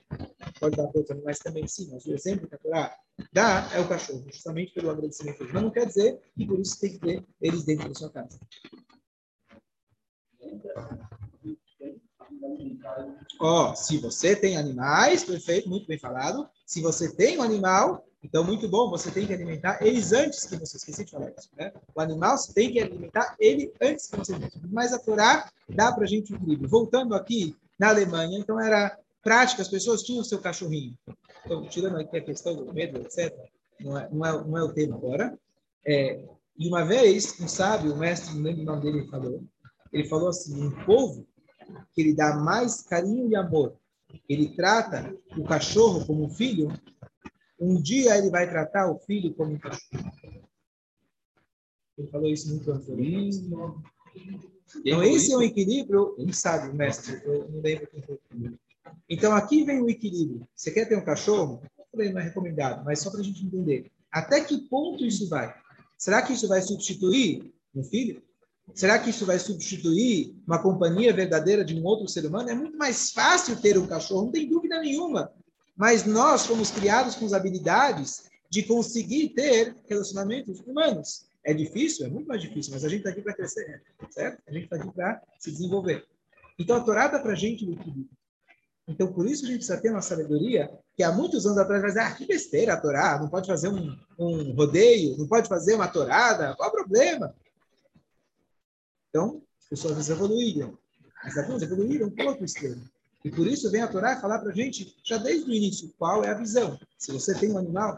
Pode 0.59 0.75
dar 0.75 0.87
para 0.87 0.99
outros 0.99 1.11
animais 1.11 1.37
também, 1.39 1.67
sim, 1.67 1.89
mas 1.91 2.05
o 2.05 2.13
exemplo 2.13 2.47
que 2.47 2.55
a 2.55 2.57
Torá 2.57 2.97
dá 3.31 3.69
é 3.73 3.79
o 3.79 3.87
cachorro, 3.87 4.23
justamente 4.31 4.73
pelo 4.73 4.89
agradecimento. 4.89 5.43
Mas 5.43 5.61
não 5.61 5.69
quer 5.69 5.85
dizer 5.85 6.19
que 6.35 6.45
por 6.45 6.59
isso 6.59 6.79
tem 6.79 6.91
que 6.91 6.99
ter 6.99 7.23
eles 7.39 7.63
dentro 7.63 7.87
da 7.87 7.95
sua 7.95 8.09
casa. 8.09 8.39
Ó, 13.39 13.71
oh, 13.71 13.75
se 13.75 13.97
você 13.97 14.35
tem 14.35 14.57
animais, 14.57 15.23
perfeito, 15.23 15.69
muito 15.69 15.87
bem 15.87 15.97
falado. 15.97 16.47
Se 16.65 16.81
você 16.81 17.13
tem 17.15 17.37
um 17.37 17.43
animal, 17.43 18.05
então 18.23 18.43
muito 18.43 18.67
bom, 18.67 18.89
você 18.89 19.11
tem 19.11 19.25
que 19.25 19.33
alimentar 19.33 19.79
eles 19.81 20.11
antes 20.11 20.45
que 20.45 20.55
você 20.55 20.77
esqueci 20.77 21.05
de 21.05 21.11
falar 21.11 21.31
isso, 21.31 21.49
né? 21.57 21.71
O 21.95 22.01
animal 22.01 22.37
você 22.37 22.53
tem 22.53 22.71
que 22.71 22.79
alimentar 22.79 23.35
ele 23.39 23.71
antes 23.81 24.07
que 24.07 24.17
você 24.17 24.33
Mas 24.69 24.93
a 24.93 24.99
Torá 24.99 25.49
dá 25.69 25.91
para 25.91 26.03
a 26.03 26.07
gente 26.07 26.33
um 26.33 26.35
equilíbrio. 26.35 26.69
Voltando 26.69 27.15
aqui 27.15 27.55
na 27.79 27.89
Alemanha, 27.89 28.37
então 28.37 28.59
era 28.59 28.97
prática, 29.23 29.61
as 29.61 29.67
pessoas 29.67 30.03
tinham 30.03 30.21
o 30.21 30.25
seu 30.25 30.39
cachorrinho. 30.39 30.97
Então, 31.45 31.67
tirando 31.67 31.97
aqui 31.97 32.17
a 32.17 32.23
questão 32.23 32.55
do 32.55 32.71
medo, 32.73 32.99
etc., 32.99 33.33
não 33.79 33.97
é, 33.97 34.09
não 34.11 34.25
é, 34.25 34.43
não 34.43 34.57
é 34.57 34.63
o 34.63 34.73
tema 34.73 34.95
agora. 34.95 35.37
É, 35.85 36.23
e 36.57 36.67
uma 36.67 36.85
vez, 36.85 37.39
um 37.39 37.47
sábio, 37.47 37.93
um 37.93 37.97
mestre, 37.97 38.35
não 38.35 38.43
lembro 38.43 38.61
o 38.61 38.65
nome 38.65 38.81
dele, 38.81 38.99
ele 38.99 39.07
falou, 39.07 39.43
ele 39.91 40.07
falou 40.07 40.29
assim, 40.29 40.63
um 40.63 40.71
povo 40.85 41.25
que 41.93 42.01
ele 42.01 42.15
dá 42.15 42.35
mais 42.35 42.81
carinho 42.81 43.29
e 43.29 43.35
amor, 43.35 43.75
ele 44.27 44.55
trata 44.55 45.15
o 45.37 45.43
cachorro 45.43 46.05
como 46.05 46.23
um 46.25 46.29
filho, 46.29 46.71
um 47.59 47.81
dia 47.81 48.17
ele 48.17 48.29
vai 48.29 48.49
tratar 48.49 48.89
o 48.89 48.99
filho 48.99 49.33
como 49.33 49.53
um 49.53 49.59
cachorro. 49.59 50.11
Ele 51.97 52.07
falou 52.07 52.27
isso 52.27 52.49
muito 52.49 52.71
antes. 52.71 52.87
Então, 54.83 55.03
esse 55.03 55.31
é 55.33 55.37
um 55.37 55.41
equilíbrio, 55.41 56.15
ele 56.17 56.33
sabe, 56.33 56.73
mestre, 56.75 57.21
eu 57.23 57.49
não 57.49 57.61
lembro 57.61 57.87
quem 57.87 58.01
foi. 58.01 58.19
Então, 59.09 59.33
aqui 59.33 59.63
vem 59.63 59.81
o 59.81 59.89
equilíbrio. 59.89 60.47
Você 60.55 60.71
quer 60.71 60.85
ter 60.85 60.97
um 60.97 61.03
cachorro? 61.03 61.61
Não 61.93 62.19
é 62.19 62.23
recomendado, 62.23 62.85
mas 62.85 62.99
só 62.99 63.11
para 63.11 63.19
a 63.19 63.23
gente 63.23 63.45
entender. 63.45 63.91
Até 64.09 64.41
que 64.41 64.57
ponto 64.69 65.05
isso 65.05 65.27
vai? 65.27 65.53
Será 65.97 66.21
que 66.21 66.33
isso 66.33 66.47
vai 66.47 66.61
substituir 66.61 67.53
um 67.75 67.83
filho? 67.83 68.23
Será 68.73 68.97
que 68.99 69.09
isso 69.09 69.25
vai 69.25 69.37
substituir 69.37 70.35
uma 70.47 70.61
companhia 70.61 71.13
verdadeira 71.13 71.63
de 71.63 71.75
um 71.75 71.83
outro 71.83 72.07
ser 72.07 72.25
humano? 72.25 72.49
É 72.49 72.55
muito 72.55 72.77
mais 72.77 73.11
fácil 73.11 73.59
ter 73.59 73.77
um 73.77 73.87
cachorro, 73.87 74.25
não 74.25 74.31
tem 74.31 74.47
dúvida 74.47 74.79
nenhuma. 74.79 75.31
Mas 75.75 76.05
nós 76.05 76.45
fomos 76.45 76.71
criados 76.71 77.15
com 77.15 77.25
as 77.25 77.33
habilidades 77.33 78.29
de 78.49 78.63
conseguir 78.63 79.29
ter 79.29 79.75
relacionamentos 79.87 80.59
humanos. 80.61 81.25
É 81.43 81.53
difícil? 81.53 82.05
É 82.05 82.09
muito 82.09 82.27
mais 82.27 82.41
difícil, 82.41 82.73
mas 82.73 82.85
a 82.85 82.89
gente 82.89 82.99
está 82.99 83.09
aqui 83.09 83.21
para 83.21 83.33
crescer, 83.33 83.81
certo? 84.09 84.41
A 84.47 84.51
gente 84.51 84.65
está 84.65 84.75
aqui 84.75 84.91
para 84.93 85.21
se 85.39 85.51
desenvolver. 85.51 86.05
Então, 86.59 86.77
a 86.77 86.81
Torá 86.81 87.07
dá 87.07 87.19
para 87.19 87.31
a 87.31 87.35
gente 87.35 87.65
o 87.65 87.71
equilíbrio. 87.73 88.09
Então, 88.87 89.11
por 89.11 89.25
isso 89.25 89.45
a 89.45 89.47
gente 89.47 89.57
precisa 89.57 89.81
ter 89.81 89.89
uma 89.89 90.01
sabedoria 90.01 90.69
que 90.95 91.03
há 91.03 91.11
muitos 91.11 91.45
anos 91.45 91.57
atrás 91.57 91.81
vai 91.81 91.91
dizer, 91.91 92.01
ah, 92.01 92.11
que 92.11 92.25
besteira 92.25 92.73
a 92.73 92.77
Torá, 92.79 93.17
não 93.19 93.29
pode 93.29 93.47
fazer 93.47 93.69
um, 93.69 93.97
um 94.19 94.53
rodeio, 94.53 95.17
não 95.17 95.27
pode 95.27 95.47
fazer 95.47 95.75
uma 95.75 95.87
torada, 95.87 96.55
qual 96.55 96.69
o 96.69 96.73
problema? 96.73 97.33
Então, 99.11 99.43
as 99.59 99.67
pessoas 99.67 100.09
evoluíram. 100.09 100.77
Mas 101.23 101.37
algumas 101.37 101.61
evoluíram 101.61 102.07
um 102.07 102.15
pouco 102.15 102.43
extremo. 102.43 102.81
E 103.23 103.29
por 103.29 103.45
isso 103.45 103.69
vem 103.69 103.81
a 103.81 103.87
Torá 103.87 104.19
falar 104.19 104.39
para 104.39 104.49
a 104.49 104.55
gente, 104.55 104.95
já 105.03 105.17
desde 105.17 105.49
o 105.49 105.53
início, 105.53 105.93
qual 105.97 106.23
é 106.23 106.29
a 106.29 106.33
visão. 106.33 106.79
Se 106.97 107.11
você 107.11 107.37
tem 107.37 107.51
um 107.51 107.57
animal, 107.57 107.97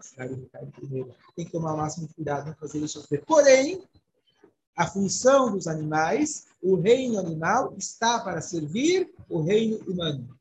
primeiro, 0.74 1.16
tem 1.36 1.46
que 1.46 1.52
tomar 1.52 1.76
o 1.76 1.78
máximo 1.78 2.08
de 2.08 2.14
cuidado, 2.14 2.48
não 2.48 2.56
fazer 2.56 2.80
isso 2.80 3.00
sofrer. 3.00 3.24
Porém, 3.26 3.82
a 4.76 4.88
função 4.88 5.52
dos 5.52 5.68
animais, 5.68 6.48
o 6.62 6.76
reino 6.76 7.20
animal 7.20 7.74
está 7.78 8.20
para 8.20 8.42
servir 8.42 9.14
o 9.30 9.42
reino 9.42 9.78
humano. 9.90 10.38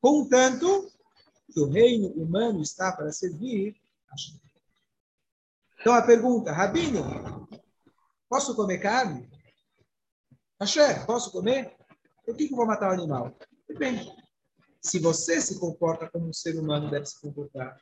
Contanto 0.00 0.90
que 1.52 1.60
o 1.60 1.68
reino 1.68 2.08
humano 2.08 2.62
está 2.62 2.90
para 2.90 3.12
servir 3.12 3.76
a 4.10 4.14
Então 5.80 5.94
a 5.94 6.02
pergunta, 6.02 6.52
Rabino, 6.52 7.48
posso 8.28 8.56
comer 8.56 8.78
carne? 8.78 9.28
Axé, 10.58 11.04
posso 11.04 11.30
comer? 11.30 11.76
Por 12.24 12.34
que, 12.34 12.48
que 12.48 12.54
eu 12.54 12.56
vou 12.56 12.66
matar 12.66 12.90
o 12.90 12.94
animal? 12.94 13.36
Depende. 13.68 14.10
Se 14.80 14.98
você 14.98 15.38
se 15.40 15.60
comporta 15.60 16.08
como 16.10 16.28
um 16.28 16.32
ser 16.32 16.58
humano 16.58 16.90
deve 16.90 17.04
se 17.04 17.20
comportar, 17.20 17.76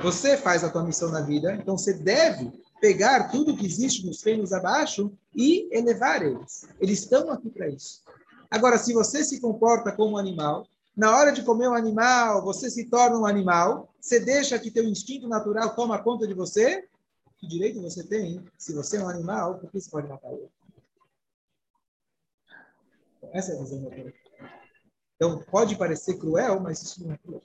você 0.00 0.36
faz 0.36 0.64
a 0.64 0.70
tua 0.70 0.82
missão 0.82 1.10
na 1.10 1.20
vida, 1.20 1.54
então 1.54 1.78
você 1.78 1.94
deve 1.94 2.50
pegar 2.80 3.28
tudo 3.28 3.56
que 3.56 3.64
existe 3.64 4.04
nos 4.04 4.22
reinos 4.22 4.52
abaixo 4.52 5.16
e 5.34 5.68
elevar 5.70 6.22
eles. 6.22 6.66
Eles 6.80 7.00
estão 7.00 7.30
aqui 7.30 7.50
para 7.50 7.68
isso. 7.68 8.02
Agora, 8.50 8.78
se 8.78 8.92
você 8.92 9.22
se 9.22 9.40
comporta 9.40 9.92
como 9.92 10.16
um 10.16 10.18
animal, 10.18 10.66
na 10.96 11.16
hora 11.16 11.30
de 11.30 11.42
comer 11.42 11.68
um 11.68 11.74
animal, 11.74 12.42
você 12.42 12.68
se 12.68 12.86
torna 12.90 13.18
um 13.18 13.26
animal, 13.26 13.94
você 14.00 14.18
deixa 14.18 14.58
que 14.58 14.72
teu 14.72 14.84
instinto 14.84 15.28
natural 15.28 15.76
toma 15.76 16.02
conta 16.02 16.26
de 16.26 16.34
você, 16.34 16.88
que 17.38 17.46
direito 17.46 17.80
você 17.80 18.02
tem? 18.02 18.44
Se 18.58 18.72
você 18.72 18.96
é 18.96 19.02
um 19.02 19.08
animal, 19.08 19.58
por 19.58 19.70
que 19.70 19.80
você 19.80 19.90
pode 19.90 20.08
matar 20.08 20.32
ele? 20.32 20.48
Essa 23.32 23.52
é 23.52 23.56
a 23.56 23.62
visão 23.62 23.82
da 23.82 23.90
Torá. 23.90 24.12
Então, 25.16 25.44
pode 25.50 25.76
parecer 25.76 26.18
cruel, 26.18 26.60
mas 26.60 26.82
isso 26.82 27.04
não 27.04 27.14
é 27.14 27.18
cruel. 27.18 27.42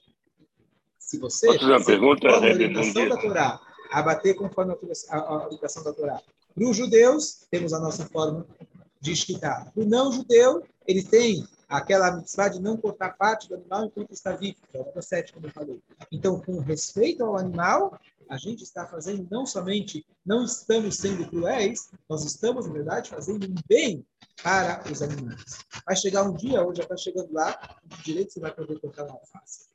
Se 0.97 1.17
você 1.17 1.47
Posso 1.47 1.59
fazer 1.59 1.71
uma 1.71 1.85
pergunta? 1.85 2.27
a 2.29 2.39
orientação 2.39 3.09
da 3.09 3.17
Torá, 3.17 3.59
abater 3.91 4.35
conforme 4.35 4.73
a, 5.09 5.17
a 5.17 5.45
orientação 5.45 5.83
da 5.83 5.93
Torá. 5.93 6.21
Para 6.53 6.69
os 6.69 6.75
judeus, 6.75 7.45
temos 7.49 7.73
a 7.73 7.79
nossa 7.79 8.05
forma 8.05 8.45
de 8.99 9.11
esquitar. 9.11 9.71
Para 9.73 9.83
o 9.83 9.85
não-judeu, 9.85 10.63
ele 10.87 11.03
tem 11.03 11.47
aquela 11.67 12.11
mitzvah 12.11 12.49
de 12.49 12.61
não 12.61 12.75
cortar 12.75 13.15
parte 13.17 13.47
do 13.47 13.55
animal 13.55 13.85
enquanto 13.85 14.11
está 14.11 14.33
vivo, 14.33 14.57
que 14.69 14.77
é 14.77 14.81
o 14.81 15.01
7, 15.01 15.33
como 15.33 15.47
eu 15.47 15.51
falei. 15.51 15.81
Então, 16.11 16.39
com 16.39 16.59
respeito 16.59 17.23
ao 17.23 17.37
animal, 17.37 17.97
a 18.31 18.37
gente 18.37 18.63
está 18.63 18.87
fazendo 18.87 19.27
não 19.29 19.45
somente, 19.45 20.05
não 20.25 20.45
estamos 20.45 20.95
sendo 20.95 21.27
cruéis, 21.27 21.91
nós 22.09 22.23
estamos, 22.23 22.65
na 22.65 22.71
verdade, 22.71 23.09
fazendo 23.09 23.45
um 23.45 23.55
bem 23.67 24.07
para 24.41 24.89
os 24.89 25.01
animais. 25.01 25.57
Vai 25.85 25.97
chegar 25.97 26.23
um 26.23 26.33
dia, 26.33 26.61
ou 26.61 26.73
já 26.73 26.83
está 26.83 26.95
chegando 26.95 27.33
lá, 27.33 27.77
direito 28.05 28.31
você 28.31 28.39
vai 28.39 28.55
poder 28.55 28.79
cortar 28.79 29.03
uma 29.03 29.19
alface. 29.19 29.67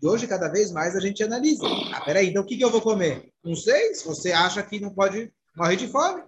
E 0.00 0.06
hoje, 0.06 0.28
cada 0.28 0.48
vez 0.48 0.70
mais, 0.70 0.94
a 0.94 1.00
gente 1.00 1.24
analisa. 1.24 1.66
Ah, 1.92 2.04
peraí, 2.04 2.28
então 2.28 2.44
o 2.44 2.46
que, 2.46 2.56
que 2.56 2.64
eu 2.64 2.70
vou 2.70 2.80
comer? 2.80 3.32
Não 3.42 3.56
sei, 3.56 3.96
se 3.96 4.06
você 4.06 4.30
acha 4.30 4.62
que 4.62 4.78
não 4.78 4.94
pode 4.94 5.34
morrer 5.56 5.74
de 5.74 5.88
fome. 5.88 6.22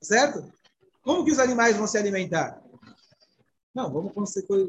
Certo? 0.00 0.48
Como 1.02 1.24
que 1.24 1.32
os 1.32 1.40
animais 1.40 1.76
vão 1.76 1.86
se 1.88 1.98
alimentar? 1.98 2.62
Não, 3.74 3.92
vamos 3.92 4.12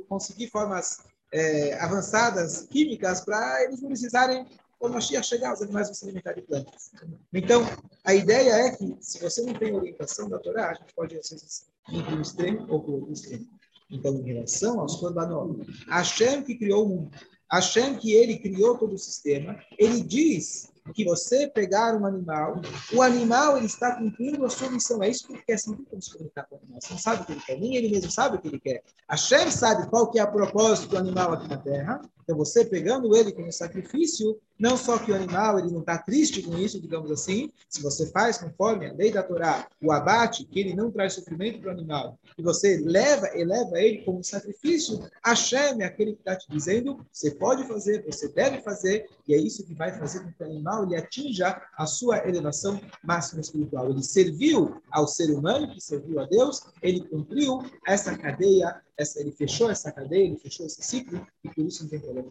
conseguir 0.08 0.50
formas 0.50 0.98
é, 1.32 1.80
avançadas 1.80 2.68
químicas 2.70 3.22
para 3.22 3.64
eles 3.64 3.82
não 3.82 3.90
precisarem, 3.90 4.46
quando 4.78 4.98
a 4.98 5.02
chegar, 5.02 5.54
os 5.54 5.62
animais 5.62 5.88
vão 5.88 5.94
se 5.94 6.06
alimentar 6.06 6.34
de 6.34 6.42
plantas. 6.42 6.92
Então, 7.32 7.64
a 8.04 8.16
ideia 8.16 8.52
é 8.52 8.72
que, 8.72 8.98
se 9.00 9.20
você 9.20 9.42
não 9.44 9.54
tem 9.54 9.76
orientação 9.76 10.28
da 10.28 10.40
Torá, 10.40 10.72
a 10.72 10.74
gente 10.74 10.94
pode, 10.96 11.16
às 11.18 11.30
vezes, 11.30 11.68
ir 11.90 12.04
para 12.04 12.16
um 12.16 12.22
extremo 12.22 12.66
ou 12.68 12.82
para 12.82 12.94
outro 12.94 13.14
extremo. 13.14 13.48
Então, 13.92 14.16
em 14.16 14.24
relação 14.24 14.80
aos 14.80 14.96
Korbanot, 14.96 15.68
Hashem 15.88 16.44
que 16.44 16.56
criou 16.56 16.86
o 16.86 16.90
mundo, 16.90 17.12
Hashem 17.52 17.98
que 17.98 18.14
ele 18.14 18.40
criou 18.40 18.78
todo 18.78 18.96
o 18.96 18.98
sistema, 18.98 19.62
ele 19.78 20.02
diz 20.02 20.71
que 20.94 21.06
você 21.06 21.48
pegar 21.48 21.96
um 21.96 22.06
animal, 22.06 22.62
o 22.94 23.02
animal 23.02 23.58
ele 23.58 23.68
está 23.68 23.96
cumprindo 23.96 24.46
a 24.46 24.50
sua 24.50 24.70
missão. 24.70 25.02
É 25.04 25.10
isso 25.10 25.28
que 25.28 25.34
ele 25.34 25.44
quer. 25.46 25.58
Você 25.58 25.70
não 25.70 25.78
tem 25.78 25.86
como 25.86 26.02
se 26.02 26.12
comunicar 26.12 26.46
com 26.48 26.56
o 26.56 26.60
animal. 26.60 26.82
Você 26.82 26.94
não 26.94 27.00
sabe 27.00 27.22
o 27.22 27.26
que 27.26 27.32
ele 27.32 27.42
quer. 27.42 27.60
Nem 27.60 27.76
ele 27.76 27.90
mesmo 27.90 28.12
sabe 28.12 28.38
o 28.38 28.40
que 28.42 28.48
ele 28.48 28.60
quer. 28.60 28.84
A 29.08 29.16
Shem 29.16 29.52
sabe 29.52 29.90
qual 29.90 30.10
que 30.10 30.20
é 30.20 30.24
o 30.24 30.32
propósito 30.32 30.90
do 30.90 30.98
animal 30.98 31.34
aqui 31.34 31.48
na 31.48 31.58
Terra. 31.58 32.02
Então, 32.32 32.38
você 32.38 32.64
pegando 32.64 33.14
ele 33.16 33.32
como 33.32 33.52
sacrifício, 33.52 34.40
não 34.58 34.78
só 34.78 34.98
que 34.98 35.12
o 35.12 35.16
animal 35.16 35.60
ele 35.60 35.72
não 35.72 35.82
está 35.82 35.98
triste 35.98 36.42
com 36.44 36.58
isso, 36.58 36.80
digamos 36.80 37.12
assim, 37.12 37.52
se 37.68 37.82
você 37.82 38.10
faz 38.12 38.38
conforme 38.38 38.86
a 38.86 38.94
lei 38.94 39.12
da 39.12 39.22
Torá, 39.22 39.68
o 39.82 39.92
abate, 39.92 40.46
que 40.46 40.60
ele 40.60 40.76
não 40.76 40.92
traz 40.92 41.14
sofrimento 41.14 41.60
para 41.60 41.70
o 41.70 41.72
animal, 41.74 42.18
e 42.38 42.42
você 42.42 42.78
leva, 42.78 43.28
eleva 43.34 43.82
ele 43.82 44.04
como 44.06 44.24
sacrifício, 44.24 45.00
Hashem 45.26 45.82
é 45.82 45.86
aquele 45.86 46.14
que 46.14 46.20
está 46.20 46.36
te 46.36 46.50
dizendo, 46.50 47.06
você 47.12 47.32
pode 47.32 47.68
fazer, 47.68 48.06
você 48.06 48.30
deve 48.30 48.62
fazer, 48.62 49.10
e 49.28 49.34
é 49.34 49.38
isso 49.38 49.66
que 49.66 49.74
vai 49.74 49.92
fazer 49.98 50.20
com 50.20 50.32
que 50.32 50.44
o 50.44 50.46
animal 50.46 50.71
ele 50.84 50.96
atinja 50.96 51.62
a 51.78 51.86
sua 51.86 52.28
elevação 52.28 52.80
máxima 53.04 53.42
espiritual. 53.42 53.90
Ele 53.90 54.04
serviu 54.04 54.82
ao 54.90 55.08
ser 55.08 55.32
humano, 55.32 55.74
que 55.74 55.82
serviu 55.82 56.20
a 56.20 56.26
Deus, 56.26 56.62
ele 56.82 57.02
cumpriu 57.08 57.64
essa 57.86 58.18
cadeia 58.18 58.82
essa, 59.02 59.20
ele 59.20 59.32
fechou 59.32 59.70
essa 59.70 59.92
cadeia, 59.92 60.26
ele 60.26 60.38
fechou 60.38 60.66
esse 60.66 60.82
ciclo, 60.82 61.26
e 61.44 61.50
por 61.50 61.66
isso 61.66 61.84
não 61.84 61.90
tem 61.90 62.00
problema. 62.00 62.30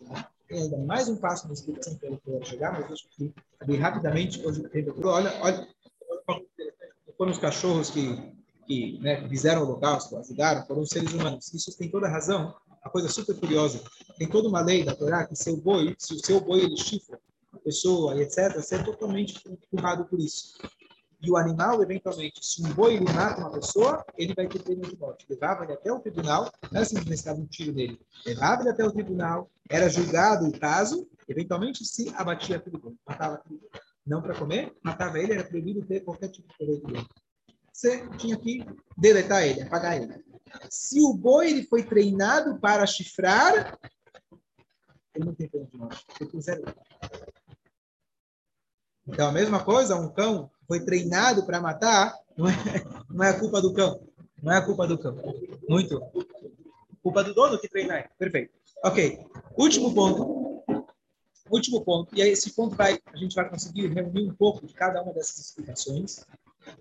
Tem 0.48 0.62
ainda 0.62 0.78
mais 0.78 1.08
um 1.08 1.16
passo 1.16 1.46
na 1.46 1.52
explicação 1.52 1.96
que 1.96 2.06
eu 2.06 2.18
vou 2.24 2.44
chegar, 2.44 2.72
mas 2.72 2.86
deixa 2.86 3.04
eu 3.18 3.32
abrir 3.60 3.76
rapidamente. 3.78 4.44
Hoje, 4.46 4.62
olha, 5.04 5.32
olha, 5.42 5.68
foram 7.16 7.32
os 7.32 7.38
cachorros 7.38 7.90
que, 7.90 8.32
que 8.66 8.98
né, 9.00 9.28
fizeram 9.28 9.62
o 9.62 9.64
holocausto, 9.66 10.16
ajudaram, 10.16 10.66
foram 10.66 10.82
os 10.82 10.88
seres 10.88 11.12
humanos. 11.12 11.52
Isso 11.52 11.76
tem 11.76 11.90
toda 11.90 12.06
a 12.06 12.10
razão. 12.10 12.54
Uma 12.82 12.90
coisa 12.90 13.08
super 13.08 13.38
curiosa. 13.38 13.82
Tem 14.16 14.26
toda 14.26 14.48
uma 14.48 14.62
lei 14.62 14.84
da 14.84 14.94
Torá 14.94 15.26
que 15.26 15.36
seu 15.36 15.56
boi, 15.56 15.94
se 15.98 16.14
o 16.14 16.24
seu 16.24 16.40
boi 16.40 16.60
ele 16.60 16.76
chifra 16.76 17.16
a 17.16 17.19
pessoa 17.70 18.16
e 18.16 18.22
etc., 18.22 18.56
você 18.56 18.74
é 18.74 18.82
totalmente 18.82 19.40
empurrado 19.48 20.04
por 20.06 20.18
isso. 20.18 20.58
E 21.22 21.30
o 21.30 21.36
animal, 21.36 21.82
eventualmente, 21.82 22.44
se 22.44 22.62
um 22.62 22.72
boi 22.72 22.98
mata 22.98 23.42
uma 23.42 23.52
pessoa, 23.52 24.04
ele 24.16 24.34
vai 24.34 24.48
ter 24.48 24.60
pena 24.62 24.80
de 24.80 24.96
morte. 24.98 25.26
Levava 25.28 25.64
ele 25.64 25.74
até 25.74 25.92
o 25.92 26.00
tribunal, 26.00 26.50
não 26.72 26.80
é 26.80 26.84
simplesmente 26.84 27.24
dava 27.24 27.40
um 27.40 27.46
tiro 27.46 27.72
nele. 27.72 28.00
Levava 28.26 28.62
ele 28.62 28.70
até 28.70 28.84
o 28.84 28.90
tribunal, 28.90 29.50
era 29.68 29.88
julgado 29.88 30.48
o 30.48 30.58
caso, 30.58 31.06
eventualmente 31.28 31.84
se 31.84 32.12
abatia 32.16 32.56
aquele 32.56 32.78
boi, 32.78 32.94
matava 33.06 33.34
aquele 33.34 33.60
boi. 33.60 33.70
Não 34.04 34.22
para 34.22 34.34
comer, 34.34 34.74
matava 34.82 35.18
ele, 35.18 35.34
era 35.34 35.44
proibido 35.44 35.86
ter 35.86 36.00
qualquer 36.00 36.28
tipo 36.28 36.48
de 36.48 36.56
proveito 36.56 36.86
dele. 36.86 37.06
Você 37.72 38.08
tinha 38.16 38.36
que 38.36 38.64
deletar 38.96 39.46
ele, 39.46 39.62
apagar 39.62 39.96
ele. 39.96 40.24
Se 40.68 41.00
o 41.00 41.14
boi 41.14 41.50
ele 41.50 41.62
foi 41.64 41.84
treinado 41.84 42.58
para 42.58 42.84
chifrar, 42.86 43.78
ele 45.14 45.26
não 45.26 45.34
tem 45.34 45.48
pena 45.48 45.66
de 45.66 45.76
morte. 45.76 46.04
Ele. 46.20 46.64
Então, 49.12 49.28
a 49.28 49.32
mesma 49.32 49.62
coisa, 49.64 49.96
um 49.96 50.08
cão 50.08 50.48
foi 50.68 50.80
treinado 50.84 51.44
para 51.44 51.60
matar, 51.60 52.16
não 52.36 52.48
é, 52.48 52.54
não 53.10 53.24
é 53.24 53.30
a 53.30 53.38
culpa 53.38 53.60
do 53.60 53.74
cão. 53.74 54.00
Não 54.40 54.52
é 54.52 54.58
a 54.58 54.62
culpa 54.62 54.86
do 54.86 54.96
cão. 54.96 55.16
Muito. 55.68 56.00
Culpa 57.02 57.24
do 57.24 57.34
dono 57.34 57.58
que 57.58 57.68
treinar. 57.68 58.08
Perfeito. 58.16 58.54
Ok. 58.84 59.18
Último 59.56 59.92
ponto. 59.92 60.62
Último 61.50 61.82
ponto. 61.82 62.14
E 62.14 62.22
aí, 62.22 62.30
esse 62.30 62.52
ponto 62.52 62.76
vai, 62.76 62.98
a 63.12 63.16
gente 63.16 63.34
vai 63.34 63.50
conseguir 63.50 63.88
reunir 63.88 64.30
um 64.30 64.34
pouco 64.34 64.64
de 64.64 64.72
cada 64.72 65.02
uma 65.02 65.12
dessas 65.12 65.38
explicações. 65.38 66.24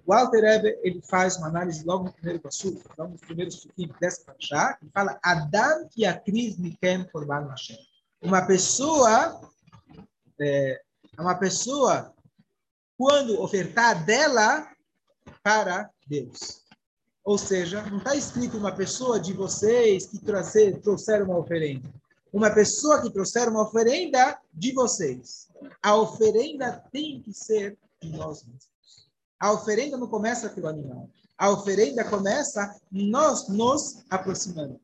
O 0.05 0.13
Eber, 0.13 0.79
ele 0.83 1.01
faz 1.01 1.37
uma 1.37 1.47
análise 1.47 1.83
logo 1.83 2.05
no 2.05 2.13
primeiro 2.13 2.39
passo, 2.39 2.79
logo 2.97 3.13
nos 3.13 3.21
primeiros 3.21 3.55
suquinhos 3.55 3.95
dessa 3.99 4.23
paraxá, 4.23 4.77
ele 4.81 4.91
fala 4.93 5.19
Adam 5.23 5.87
que 5.89 6.05
a 6.05 6.17
crise 6.19 6.61
Mikem 6.61 7.05
Korban 7.11 7.47
Hashem. 7.49 7.77
Uma 8.21 8.45
pessoa, 8.45 9.41
é, 10.39 10.81
uma 11.17 11.35
pessoa 11.35 12.13
quando 12.99 13.41
ofertar 13.41 14.03
dela, 14.03 14.69
para 15.41 15.89
Deus. 16.05 16.65
Ou 17.23 17.37
seja, 17.37 17.81
não 17.83 17.99
está 17.99 18.13
escrito 18.13 18.57
uma 18.57 18.73
pessoa 18.73 19.17
de 19.17 19.31
vocês 19.31 20.07
que 20.07 20.19
trouxer, 20.19 20.81
trouxeram 20.81 21.27
uma 21.27 21.37
oferenda. 21.37 21.89
Uma 22.33 22.49
pessoa 22.49 23.01
que 23.01 23.09
trouxer 23.09 23.47
uma 23.47 23.61
oferenda 23.61 24.37
de 24.53 24.73
vocês. 24.73 25.47
A 25.81 25.95
oferenda 25.95 26.83
tem 26.91 27.21
que 27.21 27.31
ser 27.31 27.77
de 28.01 28.09
nós 28.09 28.43
mesmos. 28.43 29.07
A 29.39 29.53
oferenda 29.53 29.95
não 29.95 30.07
começa 30.07 30.49
pelo 30.49 30.67
animal. 30.67 31.09
A 31.37 31.51
oferenda 31.51 32.03
começa 32.03 32.81
nós 32.91 33.47
nos 33.47 34.03
aproximando. 34.09 34.77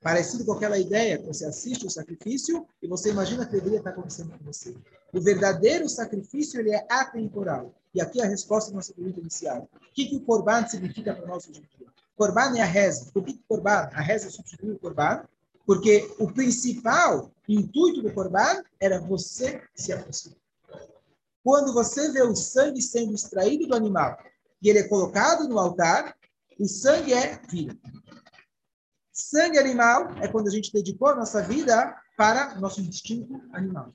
Parecido 0.00 0.44
com 0.44 0.52
aquela 0.52 0.78
ideia 0.78 1.18
que 1.18 1.26
você 1.26 1.44
assiste 1.46 1.86
o 1.86 1.90
sacrifício 1.90 2.66
e 2.82 2.86
você 2.86 3.10
imagina 3.10 3.44
que 3.44 3.52
deveria 3.52 3.78
estar 3.78 3.90
acontecendo 3.90 4.30
com 4.38 4.44
você. 4.44 4.74
O 5.12 5.20
verdadeiro 5.20 5.88
sacrifício 5.88 6.60
ele 6.60 6.70
é 6.70 6.86
atemporal. 6.88 7.74
E 7.94 8.00
aqui 8.00 8.20
a 8.20 8.26
resposta 8.26 8.70
da 8.70 8.76
nossa 8.76 8.92
pergunta 8.92 9.20
inicial. 9.20 9.68
O 9.74 9.94
que, 9.94 10.06
que 10.06 10.16
o 10.16 10.20
Corban 10.20 10.66
significa 10.66 11.14
para 11.14 11.26
nós 11.26 11.48
hoje 11.48 11.60
em 11.60 11.78
dia? 11.78 11.88
Corban 12.16 12.56
é 12.56 12.62
a 12.62 12.66
reza. 12.66 13.10
Por 13.12 13.24
que, 13.24 13.32
que 13.32 13.42
Corban? 13.48 13.88
A 13.92 14.00
reza 14.00 14.30
substitui 14.30 14.72
o 14.72 14.78
Corban? 14.78 15.24
Porque 15.66 16.08
o 16.18 16.30
principal 16.30 17.30
intuito 17.48 18.02
do 18.02 18.12
Corban 18.12 18.62
era 18.78 19.00
você 19.00 19.62
se 19.74 19.92
aproximar. 19.92 20.38
Quando 21.42 21.72
você 21.72 22.10
vê 22.10 22.22
o 22.22 22.34
sangue 22.34 22.82
sendo 22.82 23.14
extraído 23.14 23.66
do 23.66 23.74
animal 23.76 24.18
e 24.60 24.68
ele 24.68 24.80
é 24.80 24.88
colocado 24.88 25.48
no 25.48 25.58
altar, 25.58 26.16
o 26.58 26.66
sangue 26.66 27.12
é 27.12 27.40
vida. 27.48 27.76
Sangue 29.16 29.58
animal 29.58 30.10
é 30.20 30.28
quando 30.28 30.48
a 30.48 30.50
gente 30.50 30.70
dedicou 30.70 31.08
a 31.08 31.14
nossa 31.14 31.42
vida 31.42 31.98
para 32.18 32.54
nosso 32.60 32.82
instinto 32.82 33.40
animal. 33.50 33.90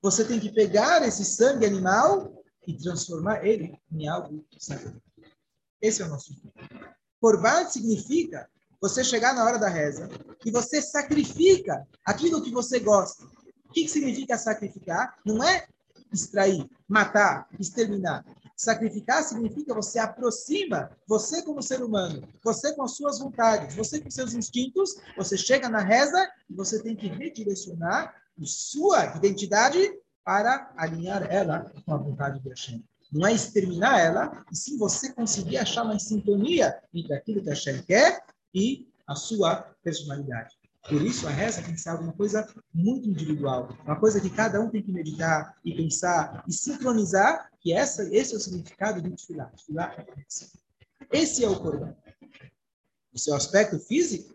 Você 0.00 0.24
tem 0.24 0.38
que 0.38 0.52
pegar 0.52 1.02
esse 1.02 1.24
sangue 1.24 1.66
animal 1.66 2.40
e 2.64 2.72
transformar 2.72 3.44
ele 3.44 3.76
em 3.90 4.06
algo 4.06 4.46
sagrado. 4.56 5.02
Esse 5.82 6.02
é 6.02 6.06
o 6.06 6.08
nosso 6.08 6.32
intuito. 6.32 6.56
Corban 7.20 7.68
significa 7.68 8.48
você 8.80 9.02
chegar 9.02 9.34
na 9.34 9.44
hora 9.44 9.58
da 9.58 9.68
reza 9.68 10.08
e 10.46 10.52
você 10.52 10.80
sacrifica 10.80 11.84
aquilo 12.04 12.40
que 12.40 12.52
você 12.52 12.78
gosta. 12.78 13.24
O 13.68 13.72
que 13.72 13.88
significa 13.88 14.38
sacrificar? 14.38 15.18
Não 15.24 15.42
é 15.42 15.66
extrair, 16.12 16.64
matar, 16.86 17.48
exterminar. 17.58 18.24
Sacrificar 18.58 19.22
significa 19.22 19.72
você 19.72 20.00
aproxima, 20.00 20.90
você 21.06 21.42
como 21.42 21.62
ser 21.62 21.80
humano, 21.80 22.26
você 22.42 22.74
com 22.74 22.82
as 22.82 22.96
suas 22.96 23.20
vontades, 23.20 23.76
você 23.76 24.00
com 24.00 24.10
seus 24.10 24.34
instintos, 24.34 24.96
você 25.16 25.38
chega 25.38 25.68
na 25.68 25.78
reza 25.78 26.28
e 26.50 26.54
você 26.54 26.82
tem 26.82 26.96
que 26.96 27.06
redirecionar 27.06 28.12
sua 28.42 29.16
identidade 29.16 29.78
para 30.24 30.72
alinhar 30.76 31.22
ela 31.30 31.72
com 31.86 31.94
a 31.94 31.96
vontade 31.96 32.40
de 32.40 32.48
Hashem. 32.48 32.84
Não 33.12 33.28
é 33.28 33.32
exterminar 33.32 34.00
ela, 34.00 34.44
e 34.50 34.56
sim 34.56 34.76
você 34.76 35.12
conseguir 35.12 35.58
achar 35.58 35.84
uma 35.84 35.98
sintonia 35.98 36.76
entre 36.92 37.14
aquilo 37.14 37.40
que 37.40 37.48
Hashem 37.48 37.80
quer 37.82 38.24
e 38.52 38.88
a 39.06 39.14
sua 39.14 39.72
personalidade. 39.84 40.58
Por 40.88 41.02
isso, 41.02 41.26
a 41.26 41.30
reza 41.30 41.62
tem 41.62 41.74
que 41.74 41.80
ser 41.80 41.90
alguma 41.90 42.12
coisa 42.12 42.48
muito 42.72 43.08
individual, 43.08 43.68
uma 43.84 44.00
coisa 44.00 44.20
que 44.20 44.30
cada 44.30 44.60
um 44.60 44.70
tem 44.70 44.82
que 44.82 44.90
meditar 44.90 45.54
e 45.64 45.74
pensar 45.74 46.42
e 46.48 46.52
sincronizar, 46.52 47.47
que 47.60 47.72
essa, 47.72 48.02
esse 48.14 48.34
é 48.34 48.36
o 48.36 48.40
significado 48.40 49.02
de. 49.02 49.10
Tfilah 49.10 49.50
é 49.98 50.06
Esse 51.12 51.44
é 51.44 51.48
o 51.48 51.58
Corban. 51.60 51.94
O 53.12 53.18
seu 53.18 53.34
aspecto 53.34 53.78
físico, 53.78 54.34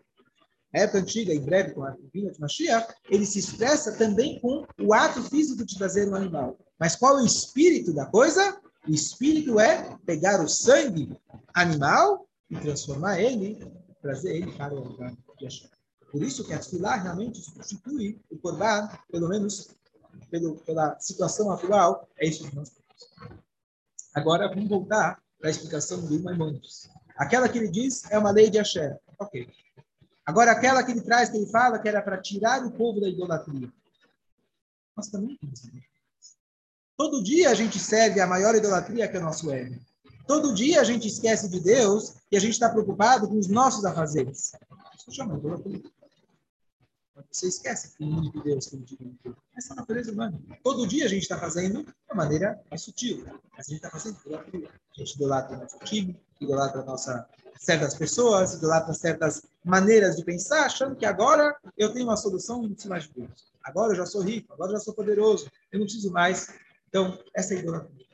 na 0.72 0.80
época 0.80 0.98
antiga, 0.98 1.32
em 1.32 1.40
breve, 1.40 1.72
com 1.72 1.84
a 1.84 1.96
vinda 2.12 2.32
de 2.32 2.40
Mashiach, 2.40 2.94
ele 3.08 3.24
se 3.24 3.38
expressa 3.38 3.96
também 3.96 4.40
com 4.40 4.66
o 4.80 4.92
ato 4.92 5.22
físico 5.22 5.64
de 5.64 5.78
trazer 5.78 6.08
um 6.08 6.14
animal. 6.14 6.58
Mas 6.78 6.96
qual 6.96 7.18
é 7.18 7.22
o 7.22 7.26
espírito 7.26 7.92
da 7.92 8.06
coisa? 8.06 8.60
O 8.86 8.92
espírito 8.92 9.58
é 9.58 9.96
pegar 10.04 10.44
o 10.44 10.48
sangue 10.48 11.16
animal 11.54 12.28
e 12.50 12.56
transformar 12.56 13.20
ele, 13.20 13.58
trazer 14.02 14.36
ele 14.36 14.52
para 14.52 14.74
o 14.74 14.88
lugar 14.88 15.14
de 15.38 15.44
Hashem. 15.44 15.70
Por 16.10 16.22
isso 16.22 16.44
que 16.44 16.52
a 16.52 16.58
Tfilah 16.58 16.96
realmente 16.96 17.40
substitui 17.40 18.20
o 18.30 18.36
Corban, 18.38 18.88
pelo 19.10 19.28
menos 19.28 19.74
pelo, 20.30 20.56
pela 20.58 20.98
situação 21.00 21.50
atual, 21.50 22.08
é 22.18 22.26
isso 22.26 22.48
que 22.48 22.54
nós 22.54 22.70
temos. 22.70 22.83
Agora, 24.14 24.48
vamos 24.48 24.68
voltar 24.68 25.20
para 25.38 25.48
a 25.48 25.50
explicação 25.50 26.00
do 26.06 26.22
Maimonides. 26.22 26.88
Aquela 27.16 27.48
que 27.48 27.58
ele 27.58 27.68
diz 27.68 28.10
é 28.10 28.18
uma 28.18 28.30
lei 28.30 28.50
de 28.50 28.58
Asher. 28.58 28.98
Ok. 29.18 29.48
Agora, 30.24 30.52
aquela 30.52 30.82
que 30.82 30.92
ele 30.92 31.02
traz, 31.02 31.28
que 31.28 31.36
ele 31.36 31.50
fala 31.50 31.78
que 31.78 31.88
era 31.88 32.00
para 32.00 32.20
tirar 32.20 32.64
o 32.64 32.72
povo 32.72 33.00
da 33.00 33.08
idolatria. 33.08 33.70
Nós 34.96 35.08
também 35.08 35.36
temos 35.36 35.62
Todo 36.96 37.22
dia 37.22 37.50
a 37.50 37.54
gente 37.54 37.78
serve 37.78 38.20
a 38.20 38.26
maior 38.26 38.54
idolatria 38.54 39.08
que 39.08 39.16
é 39.16 39.20
o 39.20 39.24
nosso 39.24 39.50
ego. 39.50 39.74
Todo 40.26 40.54
dia 40.54 40.80
a 40.80 40.84
gente 40.84 41.08
esquece 41.08 41.48
de 41.50 41.60
Deus 41.60 42.14
e 42.30 42.36
a 42.36 42.40
gente 42.40 42.52
está 42.52 42.70
preocupado 42.70 43.28
com 43.28 43.36
os 43.36 43.48
nossos 43.48 43.84
afazeres. 43.84 44.52
Isso 44.96 45.12
chama 45.12 45.36
idolatria. 45.36 45.82
Você 47.30 47.48
esquece 47.48 47.96
que 47.96 48.04
o 48.04 48.08
único 48.08 48.42
Deus 48.42 48.66
que 48.66 48.76
divino 48.76 49.16
tudo. 49.22 49.36
Essa 49.56 49.74
natureza 49.74 50.10
humana. 50.10 50.40
Todo 50.62 50.86
dia 50.86 51.04
a 51.04 51.08
gente 51.08 51.22
está 51.22 51.38
fazendo 51.38 51.84
de 51.84 51.94
uma 52.10 52.24
maneira 52.24 52.60
mais 52.68 52.82
sutil. 52.82 53.24
Mas 53.56 53.66
a 53.66 53.70
gente 53.70 53.76
está 53.76 53.90
fazendo 53.90 54.18
idolatria. 54.24 54.68
A 54.68 54.98
gente 54.98 55.14
idolatra 55.14 55.56
nosso 55.56 55.78
time, 55.80 56.20
idolatra 56.40 56.82
nossa, 56.82 57.28
certas 57.58 57.94
pessoas, 57.94 58.54
idolatra 58.54 58.92
certas 58.94 59.42
maneiras 59.64 60.16
de 60.16 60.24
pensar, 60.24 60.66
achando 60.66 60.96
que 60.96 61.06
agora 61.06 61.56
eu 61.78 61.92
tenho 61.92 62.06
uma 62.06 62.16
solução 62.16 62.64
e 62.64 62.68
não 62.68 62.74
preciso 62.74 62.90
mais 62.90 63.04
de 63.04 63.12
Deus. 63.14 63.52
Agora 63.62 63.92
eu 63.92 63.96
já 63.96 64.06
sou 64.06 64.20
rico, 64.20 64.52
agora 64.52 64.72
eu 64.72 64.76
já 64.76 64.84
sou 64.84 64.94
poderoso, 64.94 65.50
eu 65.72 65.78
não 65.78 65.86
preciso 65.86 66.10
mais. 66.10 66.48
Então, 66.88 67.18
essa 67.34 67.54
é 67.54 67.58
idolatria. 67.58 68.04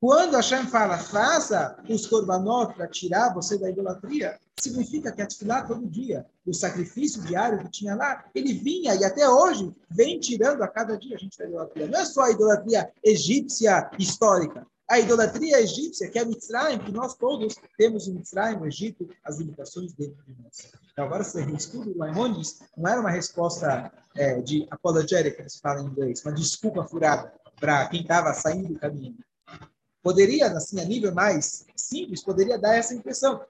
Quando 0.00 0.34
Hashem 0.34 0.66
fala, 0.66 0.98
faça 0.98 1.76
os 1.88 2.06
korbanot 2.06 2.74
para 2.74 2.86
tirar 2.86 3.32
você 3.32 3.58
da 3.58 3.70
idolatria, 3.70 4.38
significa 4.60 5.10
que 5.10 5.22
a 5.22 5.26
tefilá 5.26 5.62
todo 5.62 5.88
dia, 5.88 6.26
o 6.46 6.52
sacrifício 6.52 7.22
diário 7.22 7.58
que 7.60 7.70
tinha 7.70 7.94
lá, 7.94 8.24
ele 8.34 8.52
vinha 8.52 8.94
e 8.94 9.04
até 9.04 9.28
hoje 9.28 9.74
vem 9.88 10.20
tirando 10.20 10.62
a 10.62 10.68
cada 10.68 10.98
dia 10.98 11.16
a 11.16 11.18
gente 11.18 11.38
da 11.38 11.46
idolatria. 11.46 11.88
Não 11.88 11.98
é 11.98 12.04
só 12.04 12.22
a 12.22 12.30
idolatria 12.30 12.90
egípcia 13.02 13.90
histórica. 13.98 14.66
A 14.88 15.00
idolatria 15.00 15.60
egípcia, 15.60 16.08
que 16.08 16.18
é 16.18 16.24
Mitzrayim, 16.24 16.78
que 16.78 16.92
nós 16.92 17.14
todos 17.16 17.56
temos 17.76 18.06
em 18.06 18.12
Mitzrayim, 18.12 18.58
no 18.58 18.66
Egito, 18.66 19.08
as 19.24 19.38
limitações 19.38 19.92
dentro 19.94 20.22
de 20.24 20.36
nós. 20.40 20.70
Então, 20.92 21.06
agora, 21.06 21.24
se 21.24 21.36
o 21.76 21.98
Maimonides, 21.98 22.60
não 22.76 22.88
era 22.88 23.00
uma 23.00 23.10
resposta 23.10 23.90
é, 24.14 24.40
de 24.40 24.64
apologética, 24.70 25.42
que 25.42 25.50
se 25.50 25.58
fala 25.60 25.82
em 25.82 25.86
inglês, 25.86 26.22
uma 26.24 26.32
desculpa 26.32 26.84
furada 26.84 27.32
para 27.58 27.86
quem 27.88 28.02
estava 28.02 28.32
saindo 28.32 28.74
do 28.74 28.78
caminho. 28.78 29.16
Poderia, 30.06 30.46
assim, 30.52 30.80
a 30.80 30.84
nível 30.84 31.12
mais 31.12 31.66
simples, 31.74 32.22
poderia 32.22 32.56
dar 32.56 32.76
essa 32.76 32.94
impressão. 32.94 33.44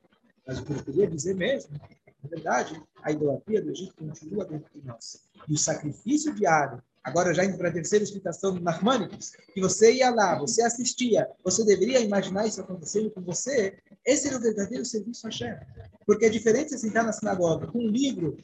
Mas 0.46 0.58
o 0.58 0.64
que 0.64 0.72
eu 0.72 0.82
queria 0.84 1.06
dizer 1.06 1.34
mesmo, 1.34 1.78
na 2.22 2.30
verdade, 2.30 2.82
a 3.02 3.12
idolatria 3.12 3.60
do 3.60 3.70
Egito 3.70 3.94
continua 3.94 4.46
dentro 4.46 4.70
de 4.74 4.86
nós. 4.86 5.20
E 5.46 5.52
o 5.52 5.58
sacrifício 5.58 6.34
diário, 6.34 6.82
agora 7.04 7.34
já 7.34 7.44
indo 7.44 7.58
para 7.58 7.68
a 7.68 7.72
terceira 7.72 8.02
explicação 8.02 8.54
do 8.54 8.62
Nachmanides, 8.62 9.32
que 9.52 9.60
você 9.60 9.96
ia 9.96 10.08
lá, 10.08 10.38
você 10.38 10.62
assistia, 10.62 11.28
você 11.44 11.62
deveria 11.62 12.00
imaginar 12.00 12.46
isso 12.46 12.62
acontecendo 12.62 13.10
com 13.10 13.20
você, 13.20 13.76
esse 14.02 14.26
era 14.26 14.38
o 14.38 14.40
verdadeiro 14.40 14.82
serviço 14.86 15.28
a 15.28 15.30
chefe. 15.30 15.62
Porque 16.06 16.24
é 16.24 16.30
diferente 16.30 16.70
você 16.70 16.78
sentar 16.78 17.04
na 17.04 17.12
sinagoga 17.12 17.66
com 17.66 17.80
um 17.80 17.88
livro 17.88 18.38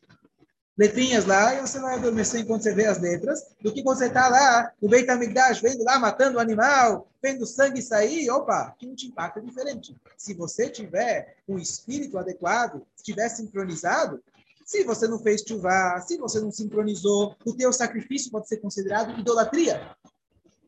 letrinhas 0.76 1.26
lá 1.26 1.54
e 1.54 1.60
você 1.60 1.78
vai 1.78 1.94
adormecer 1.94 2.40
enquanto 2.40 2.62
você 2.62 2.74
vê 2.74 2.86
as 2.86 2.98
letras, 2.98 3.46
do 3.60 3.72
que 3.72 3.82
quando 3.82 3.98
você 3.98 4.06
está 4.06 4.28
lá 4.28 4.72
no 4.80 4.88
Beit 4.88 5.08
HaMikdash, 5.08 5.60
vendo 5.60 5.84
lá, 5.84 5.98
matando 5.98 6.38
o 6.38 6.40
animal, 6.40 7.08
vendo 7.22 7.46
sangue 7.46 7.82
sair, 7.82 8.30
opa, 8.30 8.74
que 8.78 8.86
não 8.86 8.94
te 8.94 9.06
impacta 9.06 9.40
é 9.40 9.42
diferente. 9.42 9.96
Se 10.16 10.34
você 10.34 10.68
tiver 10.68 11.36
um 11.48 11.58
espírito 11.58 12.18
adequado, 12.18 12.82
estiver 12.96 13.28
sincronizado, 13.28 14.22
se 14.64 14.84
você 14.84 15.06
não 15.06 15.18
fez 15.18 15.42
chuvá, 15.46 16.00
se 16.00 16.16
você 16.16 16.40
não 16.40 16.50
sincronizou, 16.50 17.36
o 17.44 17.54
teu 17.54 17.72
sacrifício 17.72 18.30
pode 18.30 18.48
ser 18.48 18.56
considerado 18.58 19.18
idolatria. 19.18 19.94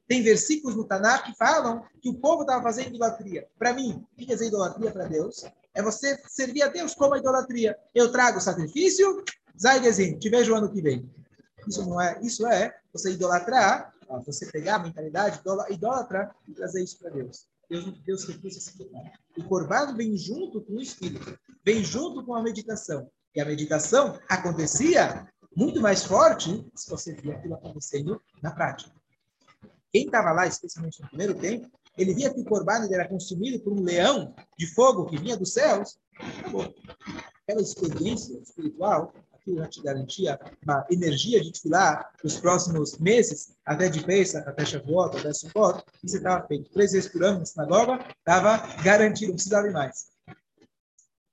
Tem 0.07 0.23
versículos 0.23 0.77
no 0.77 0.85
Tanakh 0.85 1.25
que 1.25 1.37
falam 1.37 1.83
que 2.03 2.11
o 2.11 2.15
povo 2.15 2.43
estava 2.43 2.63
fazendo 2.63 2.89
idolatria. 2.89 3.47
Para 3.59 3.73
mim, 3.73 4.05
o 4.13 4.17
que 4.17 4.27
quer 4.27 4.35
dizer 4.35 4.49
idolatria 4.49 4.91
para 4.91 5.07
Deus? 5.07 5.45
É 5.73 5.83
você 5.83 6.21
servir 6.29 6.63
a 6.63 6.69
Deus 6.69 6.95
como 6.95 7.15
a 7.15 7.19
idolatria. 7.19 7.77
Eu 7.95 8.13
trago 8.13 8.39
o 8.39 8.41
sacrifício, 8.43 9.25
Zaidezin, 9.61 10.19
te 10.19 10.29
vejo 10.29 10.55
ano 10.55 10.71
que 10.71 10.83
vem. 10.83 11.09
Isso 11.67 11.89
não 11.89 12.01
é, 12.01 12.19
isso 12.23 12.47
é 12.47 12.75
você 12.93 13.13
idolatrar, 13.13 13.93
você 14.25 14.47
pegar 14.51 14.77
a 14.77 14.79
mentalidade 14.81 15.41
idólatra 15.71 16.35
e 16.49 16.53
trazer 16.53 16.83
isso 16.83 16.99
para 16.99 17.11
Deus. 17.11 17.49
Deus, 17.69 18.03
Deus 18.05 18.29
esse 18.45 18.77
pecado. 18.77 19.11
O 19.39 19.45
corban 19.45 19.97
vem 19.97 20.17
junto 20.17 20.61
com 20.61 20.75
o 20.75 20.81
espírito, 20.81 21.39
vem 21.65 21.83
junto 21.83 22.25
com 22.25 22.35
a 22.35 22.43
meditação. 22.43 23.11
E 23.35 23.41
a 23.41 23.45
meditação 23.45 24.19
acontecia 24.29 25.27
muito 25.57 25.81
mais 25.81 26.05
forte 26.05 26.65
se 26.75 26.91
você 26.91 27.15
via 27.15 27.35
aquilo 27.35 27.55
acontecendo 27.55 28.21
na 28.43 28.53
prática. 28.53 28.93
Quem 29.93 30.07
estava 30.07 30.33
lá, 30.33 30.47
especialmente 30.47 31.01
no 31.01 31.09
primeiro 31.09 31.35
tempo, 31.35 31.71
ele 31.97 32.15
via 32.15 32.33
que 32.33 32.41
o 32.41 32.45
corban 32.45 32.87
era 32.91 33.09
consumido 33.09 33.61
por 33.61 33.73
um 33.73 33.83
leão 33.83 34.35
de 34.59 34.67
fogo 34.75 35.07
que 35.07 35.17
vinha 35.17 35.37
dos 35.37 35.53
céus. 35.53 35.97
Acabou. 36.19 36.75
Aquela 37.43 37.63
experiência 37.63 38.39
espiritual 38.39 39.13
aquilo 39.45 39.59
já 39.59 39.69
te 39.69 39.83
garantia 39.83 40.41
uma 40.63 40.87
energia 40.91 41.41
de 41.41 41.53
tefilá 41.53 42.11
nos 42.23 42.39
próximos 42.41 42.99
meses, 42.99 43.55
até 43.65 43.89
de 43.89 44.03
Pesach, 44.03 44.49
até 44.49 44.65
Shavuot, 44.65 45.19
até 45.19 45.33
Sukkot, 45.33 45.85
e 46.03 46.09
você 46.09 46.17
estava 46.17 46.47
feito 46.47 46.71
três 46.71 46.93
vezes 46.93 47.11
por 47.11 47.23
ano 47.23 47.41
na 47.41 47.45
sinagoga, 47.45 47.99
estava 48.19 48.57
garantido, 48.83 49.29
não 49.29 49.35
precisava 49.37 49.71
mais. 49.71 50.09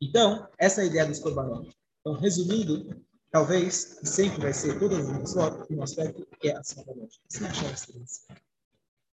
Então, 0.01 0.47
essa 0.57 0.82
é 0.82 0.84
a 0.84 0.88
ideia 0.88 1.05
dos 1.05 1.20
korbanot. 1.20 1.70
Então, 2.01 2.20
resumindo, 2.20 3.01
talvez, 3.32 3.99
sempre 4.03 4.41
vai 4.41 4.53
ser 4.53 4.78
todas 4.80 4.99
as 4.99 5.18
mitzvot, 5.18 5.66
um 5.70 5.84
aspecto 5.84 6.28
que 6.39 6.49
é 6.49 6.57
a 6.57 6.62
korbanot. 6.76 7.22
Assim 7.32 7.45
a 7.45 7.72
excelência. 7.72 8.24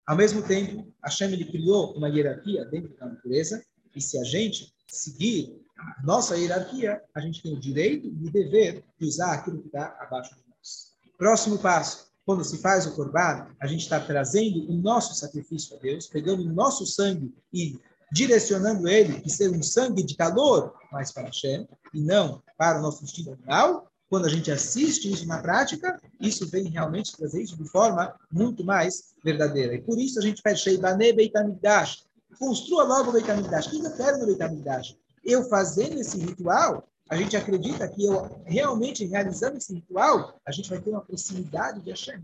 Ao 0.06 0.18
mesmo 0.18 0.41
tempo, 0.46 0.94
Hashem 1.02 1.32
ele 1.32 1.46
criou 1.46 1.94
uma 1.96 2.10
hierarquia 2.10 2.66
dentro 2.66 2.94
da 2.98 3.08
natureza, 3.08 3.64
e 3.96 4.02
se 4.02 4.20
a 4.20 4.24
gente 4.24 4.74
seguir 4.88 5.62
nossa 6.03 6.38
hierarquia, 6.38 7.01
a 7.13 7.19
gente 7.19 7.41
tem 7.41 7.53
o 7.53 7.59
direito 7.59 8.07
e 8.07 8.27
o 8.27 8.31
dever 8.31 8.84
de 8.99 9.05
usar 9.05 9.34
aquilo 9.34 9.59
que 9.59 9.67
está 9.67 9.95
abaixo 9.99 10.36
de 10.36 10.41
nós. 10.49 10.93
Próximo 11.17 11.57
passo, 11.57 12.11
quando 12.25 12.43
se 12.43 12.57
faz 12.57 12.86
o 12.86 12.95
corban, 12.95 13.47
a 13.59 13.67
gente 13.67 13.81
está 13.81 13.99
trazendo 13.99 14.69
o 14.69 14.73
nosso 14.73 15.13
sacrifício 15.13 15.75
a 15.75 15.79
Deus, 15.79 16.07
pegando 16.07 16.43
o 16.43 16.53
nosso 16.53 16.86
sangue 16.86 17.34
e 17.51 17.79
direcionando 18.11 18.88
ele 18.88 19.19
que 19.21 19.29
ser 19.29 19.49
um 19.49 19.63
sangue 19.63 20.03
de 20.03 20.15
calor 20.15 20.73
mais 20.91 21.11
para 21.11 21.23
Hashem, 21.23 21.67
e 21.93 21.99
não 21.99 22.41
para 22.57 22.79
o 22.79 22.81
nosso 22.81 23.03
instinto 23.03 23.31
animal. 23.31 23.91
Quando 24.09 24.25
a 24.25 24.29
gente 24.29 24.51
assiste 24.51 25.11
isso 25.11 25.27
na 25.27 25.41
prática, 25.41 25.99
isso 26.21 26.47
vem 26.47 26.69
realmente 26.69 27.17
trazer 27.17 27.41
isso 27.41 27.57
de 27.57 27.67
forma 27.67 28.13
muito 28.31 28.63
mais 28.63 29.15
verdadeira. 29.23 29.73
E 29.73 29.81
por 29.81 29.99
isso 29.99 30.19
a 30.19 30.21
gente 30.21 30.41
pede 30.41 30.59
Sheibane 30.59 31.13
Beit 31.13 31.36
HaMikdash. 31.36 32.05
Construa 32.38 32.84
logo 32.84 33.09
o 33.09 33.13
Beit. 33.13 33.27
O 33.31 33.69
que 33.71 33.86
eu 33.86 33.95
quero 33.95 34.19
no 34.19 34.25
Beit? 34.27 34.99
Eu 35.24 35.43
fazendo 35.45 35.99
esse 35.99 36.17
ritual, 36.17 36.88
a 37.09 37.15
gente 37.15 37.36
acredita 37.36 37.88
que 37.88 38.05
eu 38.05 38.41
realmente 38.45 39.05
realizando 39.05 39.57
esse 39.57 39.74
ritual, 39.74 40.39
a 40.45 40.51
gente 40.51 40.69
vai 40.69 40.82
ter 40.82 40.89
uma 40.89 41.01
proximidade 41.01 41.82
de 41.82 41.89
Hashem. 41.89 42.24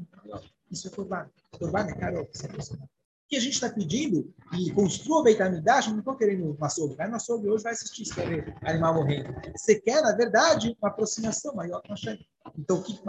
Isso 0.72 0.88
é 0.88 0.92
Corban. 0.92 1.30
Corban 1.58 1.88
é 1.88 1.94
Carol, 1.94 2.28
isso 2.34 2.46
é 2.46 2.50
que 3.30 3.38
a 3.38 3.40
gente 3.40 3.54
está 3.54 3.70
pedindo 3.70 4.34
e 4.58 4.72
construa 4.72 5.20
o 5.20 5.24
Beit 5.24 5.40
HaMikdash, 5.40 5.88
não 5.90 6.00
estou 6.00 6.16
querendo 6.16 6.58
um 6.60 6.66
açougue. 6.66 6.96
Vai 6.96 7.08
no 7.08 7.16
açougue 7.16 7.48
hoje, 7.48 7.64
vai 7.64 7.74
assistir, 7.74 8.04
se 8.04 8.16
quer 8.16 8.58
animal 8.64 8.96
morrendo. 8.96 9.32
Você 9.56 9.80
quer, 9.80 10.02
na 10.02 10.14
verdade, 10.14 10.76
uma 10.82 10.90
aproximação 10.90 11.54
maior 11.54 11.80
com 11.84 11.90
Hashem. 11.90 12.20
Então, 12.58 12.82
que, 12.82 13.00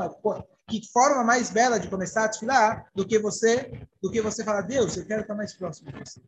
que 0.69 0.87
forma 0.93 1.25
mais 1.25 1.49
bela 1.49 1.79
de 1.81 1.89
começar 1.89 2.25
a 2.25 2.27
desfilar 2.27 2.91
do 2.95 3.07
que 3.07 3.19
você 3.19 3.89
do 4.03 4.11
que 4.11 4.21
você 4.21 4.45
falar, 4.45 4.61
Deus, 4.61 4.95
eu 4.99 5.07
quero 5.07 5.23
estar 5.23 5.35
mais 5.35 5.55
próximo 5.55 5.91
de 5.91 5.99
você. 5.99 6.21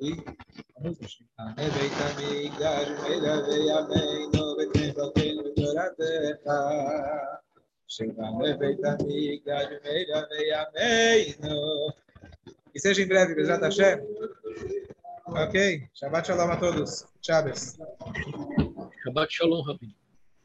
Esse 0.00 0.12
é 0.78 1.66
o 1.66 1.72
בית 1.74 1.92
המקדש 2.00 2.88
מלווה 2.88 3.56
ימינו 3.56 4.56
ותנבותינו 4.58 5.42
בתורתך 5.44 6.50
שבנה 7.88 8.56
בית 8.58 8.78
המקדש 8.84 9.66
מלווה 9.84 10.38
ימינו 10.52 11.88
Que 12.74 12.80
seja 12.80 13.02
em 13.02 13.06
breve, 13.06 13.36
Bezrat 13.36 13.62
Hashem. 13.62 14.00
Ok? 15.26 15.56
Shabbat 15.94 16.26
Shalom 16.26 16.50
a 16.50 16.56
todos. 16.56 17.06
Shabbos. 17.22 17.78
Shabbat 19.04 19.30
Shalom, 19.30 19.64
Rabino. 19.64 19.97